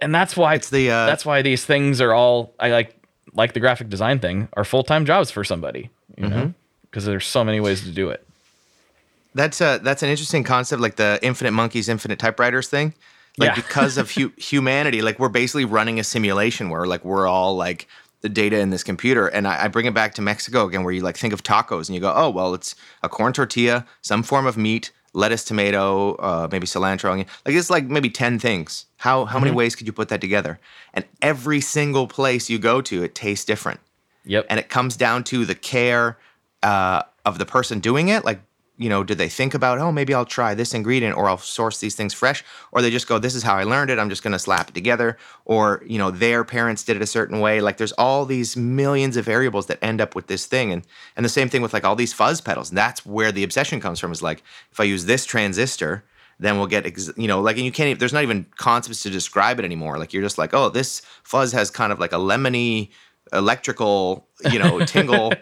[0.00, 2.94] and that's why It's the, uh, that's why these things are all I like
[3.32, 5.90] like the graphic design thing are full time jobs for somebody.
[6.16, 6.30] You Mm-hmm.
[6.36, 6.54] know,
[6.90, 8.26] because there's so many ways to do it.
[9.34, 12.94] That's a that's an interesting concept, like the infinite monkeys, infinite typewriters thing.
[13.38, 13.54] Like Yeah.
[13.54, 17.86] because of hu- humanity, like we're basically running a simulation where like we're all like
[18.22, 19.26] the data in this computer.
[19.28, 21.88] And I, I bring it back to Mexico again, where you like think of tacos
[21.88, 26.14] and you go, oh well, it's a corn tortilla, some form of meat, lettuce, tomato,
[26.14, 27.10] uh, maybe cilantro.
[27.10, 27.26] onion.
[27.44, 28.86] Like it's like maybe ten things.
[28.96, 30.58] How how many ways could you put that together?
[30.94, 33.80] And every single place you go to, it tastes different
[34.24, 34.46] Yep.
[34.48, 36.16] and it comes down to the care
[36.62, 38.40] uh, of the person doing it like
[38.78, 41.78] you know did they think about oh maybe i'll try this ingredient or i'll source
[41.80, 44.22] these things fresh or they just go this is how i learned it i'm just
[44.22, 47.60] going to slap it together or you know their parents did it a certain way.
[47.60, 50.86] Like there's all these millions of variables that end up with this thing and
[51.16, 52.70] and the same thing with like all these fuzz pedals.
[52.70, 54.42] And that's where the obsession comes from is like
[54.72, 56.04] if i use this transistor
[56.38, 59.02] then we'll get ex- you know like and you can't even, there's not even concepts
[59.02, 59.98] to describe it anymore.
[59.98, 62.90] Like you're just like oh this fuzz has kind of like a lemony
[63.32, 65.32] electrical you know tingle.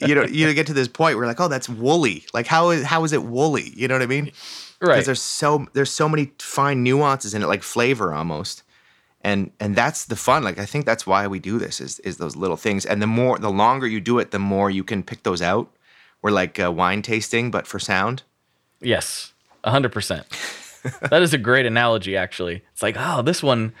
[0.00, 2.24] You know you get to this point where like oh that's woolly.
[2.34, 3.72] Like how is how is it woolly?
[3.74, 4.32] You know what i mean?
[4.80, 4.94] Right.
[4.94, 8.62] because there's so there's so many fine nuances in it like flavor almost.
[9.22, 10.44] And and that's the fun.
[10.44, 12.84] Like i think that's why we do this is is those little things.
[12.86, 15.70] And the more the longer you do it the more you can pick those out.
[16.22, 18.22] We're like uh, wine tasting but for sound.
[18.80, 19.32] Yes,
[19.64, 20.26] a hundred percent.
[21.10, 22.62] That is a great analogy, actually.
[22.72, 23.72] It's like, oh, this one.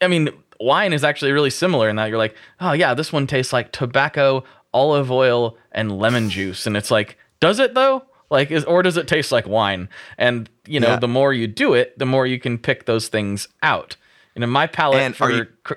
[0.00, 3.26] I mean, wine is actually really similar in that you're like, oh yeah, this one
[3.26, 4.44] tastes like tobacco,
[4.74, 8.02] olive oil, and lemon juice, and it's like, does it though?
[8.30, 9.88] Like, is or does it taste like wine?
[10.18, 10.96] And you know, Yeah.
[10.98, 13.96] the more you do it, the more you can pick those things out.
[14.34, 15.74] And in my palate, And for you- cr-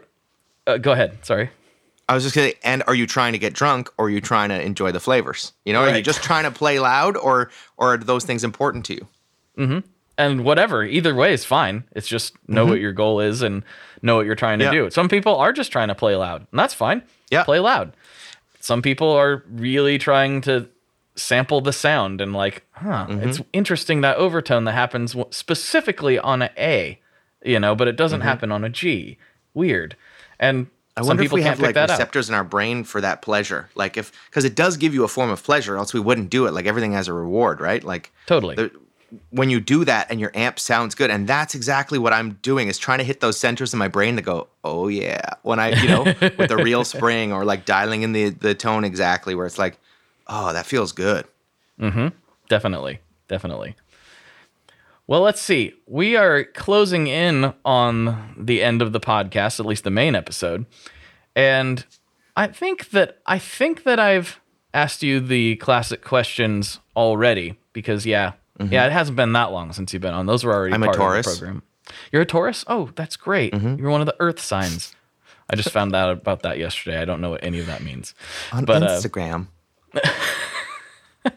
[0.67, 1.23] uh, go ahead.
[1.25, 1.49] Sorry.
[2.09, 2.51] I was just gonna.
[2.63, 5.53] And are you trying to get drunk, or are you trying to enjoy the flavors?
[5.63, 8.84] You know, are you just trying to play loud, or or are those things important
[8.86, 9.84] to you?
[10.20, 13.63] And whatever either way is fine it's just know what your goal is and
[14.03, 14.74] know what you're trying to Mm-hmm.
[14.76, 14.82] Yeah.
[14.84, 17.01] do some people are just trying to play loud and that's fine
[17.32, 17.43] Yeah.
[17.43, 17.95] play loud
[18.59, 20.67] some people are really trying to
[21.15, 23.28] sample the sound and like huh Mm-hmm.
[23.28, 26.99] it's interesting that overtone that happens specifically on a a
[27.43, 29.17] you know but it doesn't happen on a g
[29.53, 29.95] weird
[30.39, 30.74] and Mm-hmm.
[30.97, 33.70] I wonder if people we have like receptors in our brain for that pleasure.
[33.74, 36.45] Like if because it does give you a form of pleasure, else we wouldn't do
[36.45, 36.51] it.
[36.51, 37.82] Like everything has a reward, right?
[37.82, 38.72] Like totally there-
[39.30, 42.68] when you do that and your amp sounds good, and that's exactly what I'm doing
[42.68, 45.80] is trying to hit those centers in my brain to go, oh yeah, when I
[45.82, 46.03] you know
[46.38, 49.80] with a real spring or like dialing in the the tone exactly where it's like,
[50.28, 51.26] oh that feels good.
[51.80, 52.10] mm-hmm
[52.49, 52.99] Definitely.
[53.30, 53.76] Definitely.
[55.07, 55.74] Well, let's see.
[55.88, 60.66] We are closing in on the end of the podcast, at least the main episode.
[61.36, 61.86] And
[62.36, 64.39] I think that I think that I've
[64.74, 68.34] asked you the classic questions already because yeah.
[68.60, 70.26] Yeah, it hasn't been that long since you've been on.
[70.26, 70.84] Those were already Mm-hmm.
[70.84, 71.28] I'm a part Taurus.
[71.28, 71.64] of the program.
[72.12, 72.66] You're a Taurus?
[72.68, 73.53] Oh, that's great.
[73.53, 73.76] Mm-hmm.
[73.82, 74.93] You're one of the earth signs.
[75.49, 76.99] I just found out about that yesterday.
[77.01, 78.14] I don't know what any of that means.
[78.51, 79.47] On But, uh, Instagram,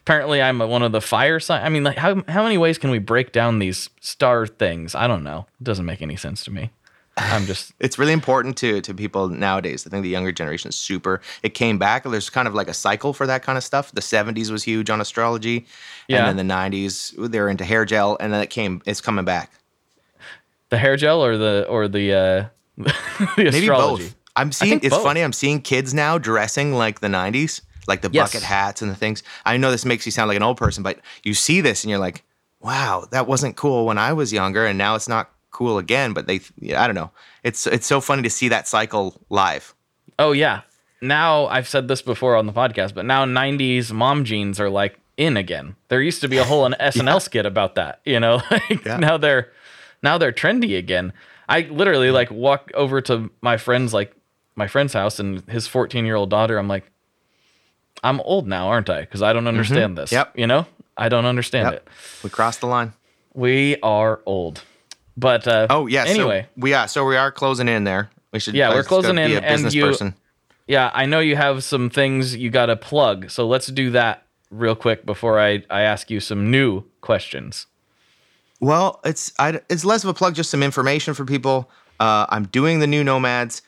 [0.00, 1.62] apparently I'm one of the fire sign.
[1.64, 4.94] I mean, like how how many ways can we break down these star things?
[4.94, 5.46] I don't know.
[5.60, 6.70] It doesn't make any sense to me.
[7.16, 9.86] I'm just it's really important to to people nowadays.
[9.86, 11.20] I think the younger generation is super.
[11.42, 12.04] It came back.
[12.04, 13.92] There's kind of like a cycle for that kind of stuff.
[13.92, 15.66] The 70s was huge on astrology,
[16.08, 16.26] Yeah.
[16.28, 18.82] and then the 90s they're into hair gel, and then it came.
[18.86, 19.50] It's coming back.
[20.68, 22.44] the hair gel or the or the uh
[22.76, 22.92] the
[23.36, 24.04] Maybe astrology.
[24.04, 24.14] both.
[24.36, 24.80] I'm seeing.
[24.82, 25.02] It's both.
[25.02, 25.22] funny.
[25.22, 28.32] I'm seeing kids now dressing like the 90s, like the Yes.
[28.34, 29.22] bucket hats and the things.
[29.46, 31.90] I know this makes you sound like an old person, but you see this and
[31.90, 32.22] you're like,
[32.60, 36.26] "Wow, that wasn't cool when I was younger, and now it's not cool again." But
[36.26, 37.10] they, yeah, I don't know.
[37.42, 39.74] It's it's so funny to see that cycle live.
[40.18, 40.60] Oh yeah.
[41.02, 44.98] Now I've said this before on the podcast, but now 90s mom jeans are like
[45.16, 45.76] in again.
[45.88, 48.40] There used to be a whole an SNL skit about that, you know.
[48.50, 48.96] Like Yeah.
[48.98, 49.52] now they're
[50.02, 51.12] now they're trendy again.
[51.48, 54.12] I literally like walk over to my friend's like
[54.56, 56.56] my friend's house and his 14-year-old daughter.
[56.58, 56.90] I'm like
[58.02, 59.04] I'm old now, aren't I?
[59.04, 60.10] Cuz I don't understand this.
[60.10, 60.16] Mm-hmm.
[60.16, 60.38] Yep.
[60.38, 60.66] You know?
[60.96, 61.74] I don't understand Yep.
[61.74, 61.88] it.
[62.24, 62.94] We crossed the line.
[63.34, 64.62] We are old.
[65.16, 66.04] But uh Oh yeah.
[66.06, 66.88] Anyway, so we are.
[66.88, 68.10] So we are closing in there.
[68.32, 68.54] We should.
[68.54, 70.14] Yeah, we're closing in, and you- person.
[70.68, 73.30] Yeah, I know you have some things you got to plug.
[73.30, 77.66] So let's do that real quick before I, I ask you some new questions.
[78.60, 81.70] Well, it's I, it's less of a plug, just some information for people.
[82.00, 83.62] Uh, I'm doing the new Nomads.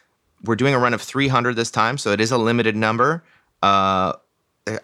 [0.44, 3.24] We're doing a run of 300 this time, so it is a limited number.
[3.62, 4.14] Uh,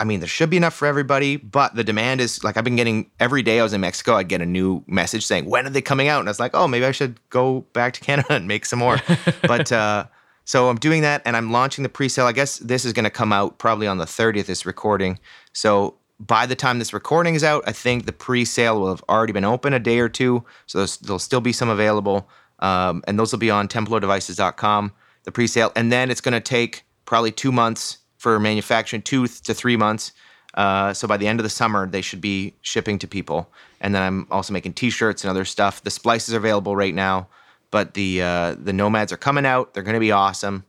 [0.01, 2.77] I mean, there should be enough for everybody, but the demand is like I've been
[2.77, 5.71] getting every day I was in Mexico, I'd get a new message saying, when are
[5.71, 6.21] they coming out?
[6.21, 8.79] And I was like, oh, maybe I should go back to Canada and make some
[8.79, 8.99] more.
[9.43, 10.07] but uh,
[10.45, 12.27] so I'm doing that and I'm launching the pre sale.
[12.27, 15.19] I guess this is going to come out probably on the 30th, this recording.
[15.53, 19.03] So by the time this recording is out, I think the pre sale will have
[19.09, 20.45] already been open a day or two.
[20.67, 22.29] So there'll still be some available.
[22.61, 24.93] Um, and those will be on TemploDevices.com,
[25.25, 25.73] the pre sale.
[25.75, 30.13] And then it's going to take probably two months for manufacturing, two to three months.
[30.55, 33.51] Uh, so by the end of the summer, they should be shipping to people.
[33.83, 35.83] And then I'm also making T-shirts and other stuff.
[35.83, 37.29] The splices are available right now,
[37.71, 39.75] but the uh, the nomads are coming out.
[39.75, 40.65] They're going to be awesome.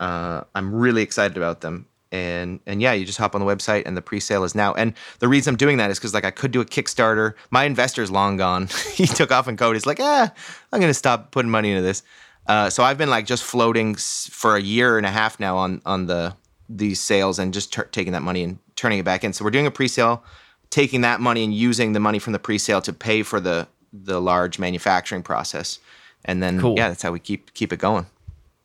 [0.00, 1.86] Uh, I'm really excited about them.
[2.10, 4.74] And and yeah, you just hop on the website and the pre-sale is now.
[4.74, 7.32] And the reason I'm doing that is because like I could do a Kickstarter.
[7.50, 8.68] My investor's long gone.
[8.92, 9.76] he took off in code.
[9.76, 10.30] He's like, ah,
[10.70, 12.02] I'm going to stop putting money into this.
[12.46, 15.80] Uh, so I've been like just floating for a year and a half now on
[15.86, 16.36] on the
[16.76, 19.32] these sales and just t- taking that money and turning it back in.
[19.32, 20.24] So we're doing a pre-sale,
[20.70, 24.20] taking that money and using the money from the pre-sale to pay for the the
[24.20, 25.78] large manufacturing process.
[26.24, 26.76] And then cool.
[26.76, 28.06] yeah, that's how we keep keep it going.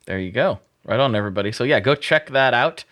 [0.05, 0.60] There you go.
[0.86, 1.51] Right on everybody.
[1.51, 2.86] So yeah, go check that out.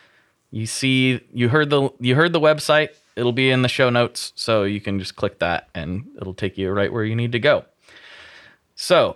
[0.51, 2.89] You see you heard the you heard the website.
[3.16, 6.57] It'll be in the show notes, so you can just click that and it'll take
[6.57, 7.63] you right where you need to go.
[8.76, 9.16] So,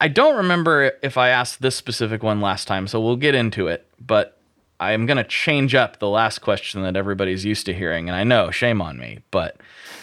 [0.00, 3.68] I don't remember if I asked this specific one last time, so we'll get into
[3.68, 3.86] it.
[4.04, 4.37] But
[4.80, 8.08] I'm going to change up the last question that everybody's used to hearing.
[8.08, 9.20] And I know, shame on me.
[9.30, 9.56] But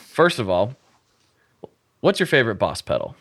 [0.05, 0.75] first of all,
[2.01, 3.15] what's your favorite boss pedal?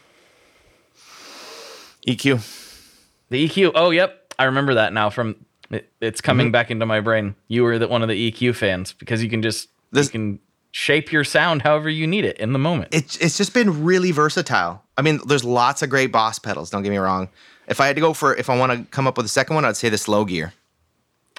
[2.07, 2.91] EQ.
[3.31, 3.73] The EQ.
[3.75, 4.35] Oh, yep.
[4.39, 5.37] I remember that now from
[5.71, 6.53] it, it's coming mm-hmm.
[6.53, 7.35] back into my brain.
[7.49, 10.41] You were the, one of the EQ fans because you can just this, you can
[10.73, 12.89] shape your sound however you need it in the moment.
[12.93, 14.83] It's it's just been really versatile.
[14.99, 17.29] I mean, there's lots of great boss pedals, don't get me wrong.
[17.69, 19.55] If I had to go for if I want to come up with a second
[19.55, 20.53] one, I'd say the slow gear.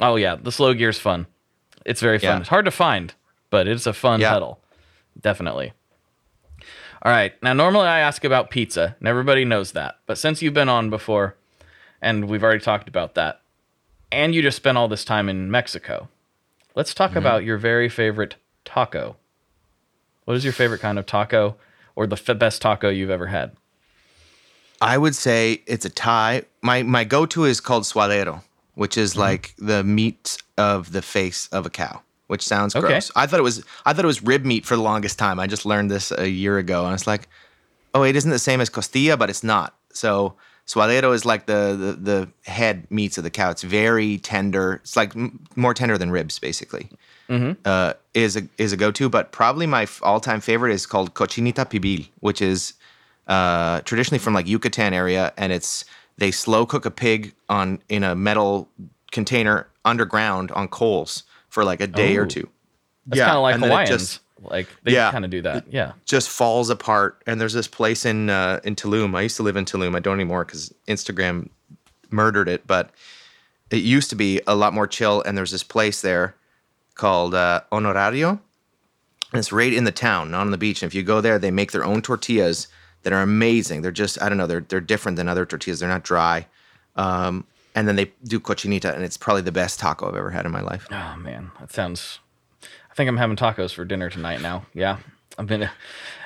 [0.01, 1.27] Oh yeah, the slow gear's fun.
[1.85, 2.37] It's very fun.
[2.37, 2.39] Yeah.
[2.39, 3.13] It's hard to find,
[3.49, 4.31] but it's a fun yeah.
[4.31, 4.59] pedal.
[5.19, 5.73] Definitely.
[7.01, 7.31] All right.
[7.43, 9.99] Now normally I ask about pizza, and everybody knows that.
[10.05, 11.35] But since you've been on before,
[12.01, 13.41] and we've already talked about that,
[14.11, 16.09] and you just spent all this time in Mexico,
[16.73, 17.19] let's talk mm-hmm.
[17.19, 18.35] about your very favorite
[18.65, 19.15] taco.
[20.25, 21.55] What is your favorite kind of taco,
[21.95, 23.55] or the f- best taco you've ever had?
[24.81, 26.43] I would say it's a Thai.
[26.61, 28.41] My my go to is called suadero
[28.76, 29.21] which is mm-hmm.
[29.21, 32.88] like the meat of the face of a cow, which sounds okay.
[32.88, 33.11] gross.
[33.15, 35.39] I thought it was I thought it was rib meat for the longest time.
[35.39, 37.28] I just learned this a year ago, and it's like,
[37.93, 39.76] oh, it isn't the same as costilla, but it's not.
[39.91, 40.36] So
[40.67, 43.49] suadero is like the, the the head meats of the cow.
[43.51, 44.76] It's very tender.
[44.84, 46.89] It's like m- more tender than ribs, basically.
[47.30, 47.61] Mm-hmm.
[47.65, 51.13] Uh, is a is a go to, but probably my all time favorite is called
[51.13, 52.73] cochinita pibil, which is
[53.28, 55.86] uh, traditionally from like Yucatan area, and it's
[56.18, 58.70] they slow cook a pig on in a metal
[59.11, 62.22] container underground on coals for like a day Ooh.
[62.22, 62.49] or two.
[63.05, 63.89] That's yeah, kind of like Hawaiians.
[63.89, 65.66] Just, like they yeah, kind of do that.
[65.72, 67.22] Yeah, just falls apart.
[67.26, 69.16] And there's this place in uh, in Tulum.
[69.16, 69.95] I used to live in Tulum.
[69.95, 71.49] I don't anymore because Instagram
[72.09, 72.68] murdered it.
[72.68, 72.91] But
[73.72, 75.22] it used to be a lot more chill.
[75.22, 76.36] And there's this place there
[76.95, 78.39] called uh, Honorio.
[79.32, 80.82] And it's right in the town, not on the beach.
[80.82, 82.68] And if you go there, they make their own tortillas
[83.06, 83.84] that are amazing.
[83.84, 84.47] They're just I don't know.
[84.47, 85.80] They're they're different than other tortillas.
[85.80, 86.47] They're not dry.
[86.95, 87.45] Um,
[87.76, 90.51] and then they do cochinita, and it's probably the best taco I've ever had in
[90.51, 90.88] my life.
[90.91, 92.20] Oh man, that sounds.
[92.64, 94.41] I think I'm having tacos for dinner tonight.
[94.41, 94.97] Now, yeah,
[95.38, 95.70] I've been.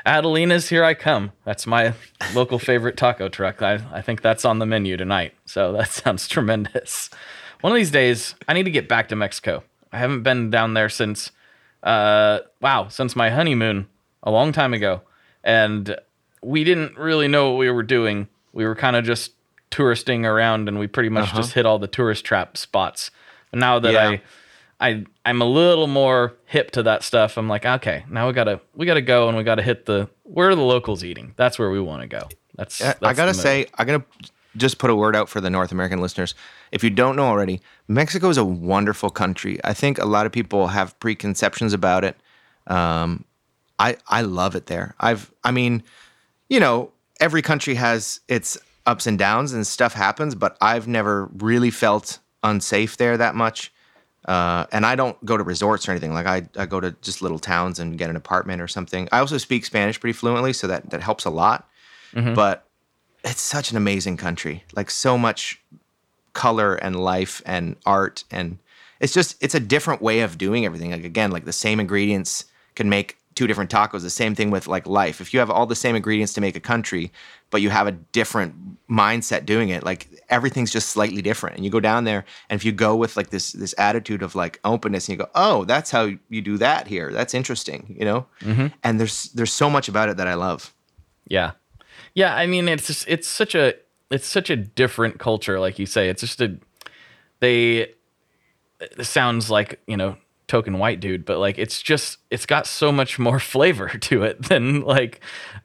[0.06, 1.34] Adelina's here I come.
[1.44, 1.94] That's my
[2.34, 3.62] local favorite taco truck.
[3.62, 5.34] I I think that's on the menu tonight.
[5.46, 7.10] So that sounds tremendous.
[7.60, 9.64] One of these days, I need to get back to Mexico.
[9.92, 11.32] I haven't been down there since,
[11.84, 13.88] uh, wow, since my honeymoon
[14.24, 15.02] a long time ago,
[15.44, 15.98] and
[16.42, 18.28] we didn't really know what we were doing.
[18.54, 19.34] We were kind of just
[19.70, 21.38] touristing around, and we pretty much uh-huh.
[21.38, 23.12] just hit all the tourist trap spots.
[23.54, 24.10] Now that yeah.
[24.10, 24.22] I,
[24.80, 27.38] I, I'm a little more hip to that stuff.
[27.38, 30.50] I'm like, okay, now we gotta we gotta go and we gotta hit the where
[30.50, 31.34] are the locals eating?
[31.36, 32.28] That's where we want to go.
[32.56, 34.04] That's, that's I gotta say, I gotta
[34.58, 36.36] just put a word out for the North American listeners.
[36.72, 39.60] If you don't know already, Mexico is a wonderful country.
[39.64, 42.16] I think a lot of people have preconceptions about it.
[42.68, 43.26] Um,
[43.80, 44.96] I I love it there.
[45.00, 45.84] I've I mean
[46.50, 51.30] you know, every country has its ups and downs and stuff happens, but I've never
[51.38, 53.72] really felt unsafe there that much.
[54.26, 56.14] Uh, and I don't go to resorts or anything.
[56.14, 59.08] Like I, I go to just little towns and get an apartment or something.
[59.12, 61.70] I also speak Spanish pretty fluently, so that that helps a lot.
[62.14, 62.34] Mm-hmm.
[62.34, 62.66] But
[63.24, 64.64] it's such an amazing country.
[64.76, 65.62] Like so much
[66.34, 68.60] color and life and art and
[69.00, 70.92] it's just it's a different way of doing everything.
[70.92, 72.46] Like again, like the same ingredients
[72.76, 74.02] can make two different tacos.
[74.02, 75.22] The same thing with like life.
[75.22, 77.10] If you have all the same ingredients to make a country,
[77.52, 78.54] but you have a different
[78.90, 81.56] mindset doing it, like everything's just slightly different.
[81.56, 84.36] And you go down there, and if you go with like this this attitude of
[84.36, 87.14] like openness, and you go, oh, that's how you do that here.
[87.14, 88.28] That's interesting, you know.
[88.42, 88.68] Mm-hmm.
[88.84, 90.74] And there's there's so much about it that I love.
[91.26, 91.52] Yeah,
[92.16, 92.36] yeah.
[92.36, 93.74] I mean, it's just, it's such a
[94.12, 96.10] it's such a different culture, like you say.
[96.10, 96.58] It's just a
[97.40, 97.94] they.
[98.82, 100.18] It sounds like you know
[100.50, 104.44] token white dude, but like it's just it's got so much more flavor to it
[104.50, 105.22] than like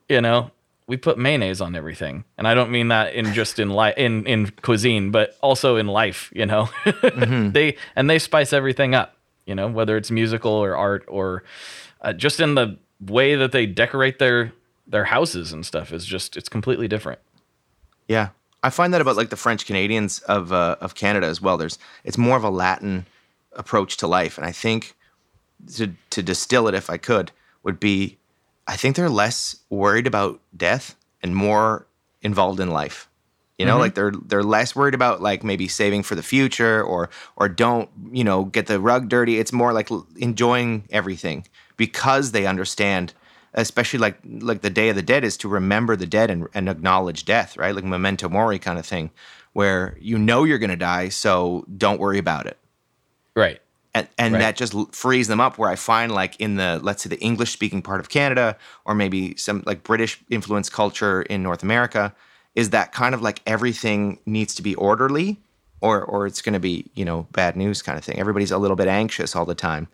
[0.08, 0.52] you know
[0.86, 4.26] we put mayonnaise on everything, and I don't mean that in just in life in
[4.26, 6.30] in cuisine, but also in life.
[6.34, 7.50] You know, mm-hmm.
[7.52, 9.16] they and they spice everything up.
[9.46, 11.44] You know, whether it's musical or art or
[12.00, 14.52] uh, just in the way that they decorate their
[14.86, 17.18] their houses and stuff is just it's completely different.
[18.06, 18.28] Yeah,
[18.62, 21.56] I find that about like the French Canadians of uh, of Canada as well.
[21.56, 23.06] There's it's more of a Latin
[23.56, 24.96] approach to life, and I think
[25.76, 27.32] to to distill it, if I could,
[27.62, 28.18] would be
[28.66, 31.86] I think they're less worried about death and more
[32.22, 33.08] involved in life.
[33.58, 33.80] You know, mm-hmm.
[33.80, 37.88] like they're they're less worried about like maybe saving for the future or or don't
[38.12, 39.38] you know get the rug dirty.
[39.38, 41.46] It's more like enjoying everything
[41.76, 43.12] because they understand
[43.54, 46.68] especially like like the Day of the Dead is to remember the dead and, and
[46.68, 47.74] acknowledge death, right?
[47.74, 49.10] Like memento mori kind of thing,
[49.52, 52.58] where you know you're going to die, so don't worry about it.
[53.36, 53.60] Right.
[53.94, 54.40] And, and right.
[54.40, 55.56] that just frees them up.
[55.56, 58.94] Where I find like in the let's say the English speaking part of Canada, or
[58.94, 62.14] maybe some like British influenced culture in North America,
[62.56, 65.38] is that kind of like everything needs to be orderly,
[65.80, 68.18] or or it's going to be you know bad news kind of thing.
[68.18, 69.86] Everybody's a little bit anxious all the time.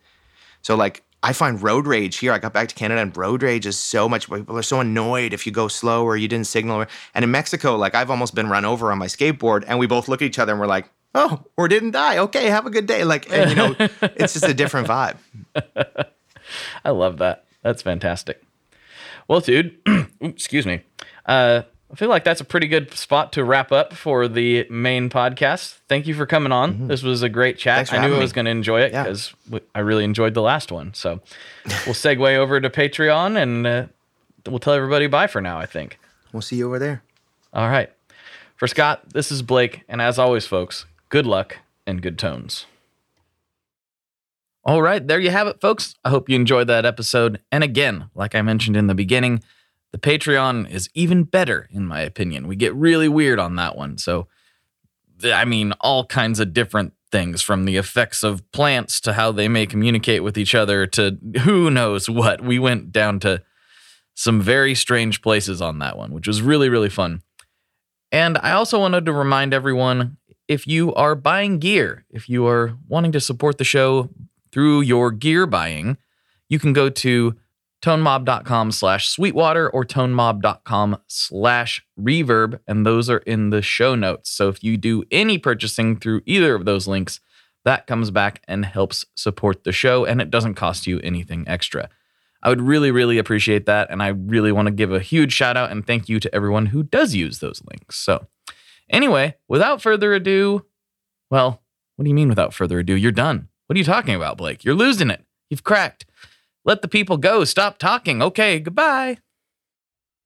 [0.62, 2.32] So like I find road rage here.
[2.32, 4.30] I got back to Canada and road rage is so much.
[4.30, 6.86] People are so annoyed if you go slow or you didn't signal.
[7.14, 10.08] And in Mexico, like I've almost been run over on my skateboard, and we both
[10.08, 12.18] look at each other and we're like, "Oh, or didn't die.
[12.18, 15.16] Okay, have a good day." Like, and, you know, it's just a different vibe.
[16.84, 17.44] I love that.
[17.62, 18.42] That's fantastic.
[19.28, 19.76] Well, dude,
[20.20, 20.82] excuse me.
[21.26, 25.10] Uh, I feel like that's a pretty good spot to wrap up for the main
[25.10, 25.78] podcast.
[25.88, 26.74] Thank you for coming on.
[26.74, 26.86] Mm-hmm.
[26.86, 27.92] This was a great chat.
[27.92, 29.58] I knew I was going to enjoy it because yeah.
[29.74, 30.94] I really enjoyed the last one.
[30.94, 31.20] So
[31.64, 33.86] we'll segue over to Patreon and uh,
[34.46, 35.98] we'll tell everybody bye for now, I think.
[36.32, 37.02] We'll see you over there.
[37.52, 37.90] All right.
[38.56, 39.82] For Scott, this is Blake.
[39.88, 42.64] And as always, folks, good luck and good tones.
[44.64, 45.06] All right.
[45.06, 45.94] There you have it, folks.
[46.04, 47.40] I hope you enjoyed that episode.
[47.50, 49.42] And again, like I mentioned in the beginning,
[49.92, 52.46] the Patreon is even better, in my opinion.
[52.46, 53.98] We get really weird on that one.
[53.98, 54.28] So,
[55.24, 59.48] I mean, all kinds of different things from the effects of plants to how they
[59.48, 62.40] may communicate with each other to who knows what.
[62.40, 63.42] We went down to
[64.14, 67.22] some very strange places on that one, which was really, really fun.
[68.12, 70.18] And I also wanted to remind everyone
[70.50, 74.10] if you are buying gear, if you are wanting to support the show
[74.50, 75.96] through your gear buying,
[76.48, 77.36] you can go to
[77.80, 84.28] tonemob.com slash sweetwater or tonemob.com slash reverb and those are in the show notes.
[84.28, 87.20] So if you do any purchasing through either of those links
[87.64, 91.88] that comes back and helps support the show and it doesn't cost you anything extra.
[92.42, 95.56] I would really really appreciate that and i really want to give a huge shout
[95.56, 97.96] out and thank you to everyone who does use those links.
[97.96, 98.26] So
[98.90, 100.64] anyway without further ado
[101.30, 101.62] well
[101.96, 104.64] what do you mean without further ado you're done what are you talking about blake
[104.64, 106.04] you're losing it you've cracked
[106.64, 107.44] let the people go.
[107.44, 108.22] Stop talking.
[108.22, 109.18] Okay, goodbye.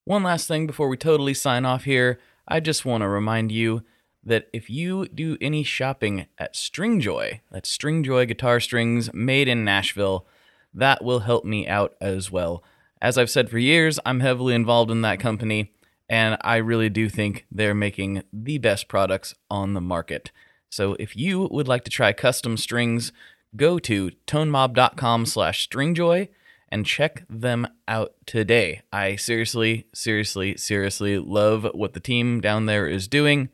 [0.05, 2.19] One last thing before we totally sign off here.
[2.47, 3.83] I just want to remind you
[4.25, 10.27] that if you do any shopping at Stringjoy, that's Stringjoy guitar strings made in Nashville,
[10.73, 12.65] that will help me out as well.
[13.01, 15.73] As I've said for years, I'm heavily involved in that company,
[16.09, 20.31] and I really do think they're making the best products on the market.
[20.71, 23.13] So if you would like to try custom strings,
[23.57, 26.29] go to tonemob.com slash stringjoy
[26.69, 28.83] and check them out today.
[28.93, 33.49] I seriously, seriously, seriously love what the team down there is doing.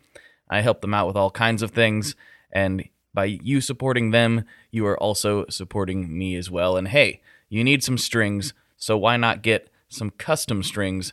[0.48, 2.16] I help them out with all kinds of things,
[2.50, 6.76] and by you supporting them, you are also supporting me as well.
[6.76, 11.12] And hey, you need some strings, so why not get some custom strings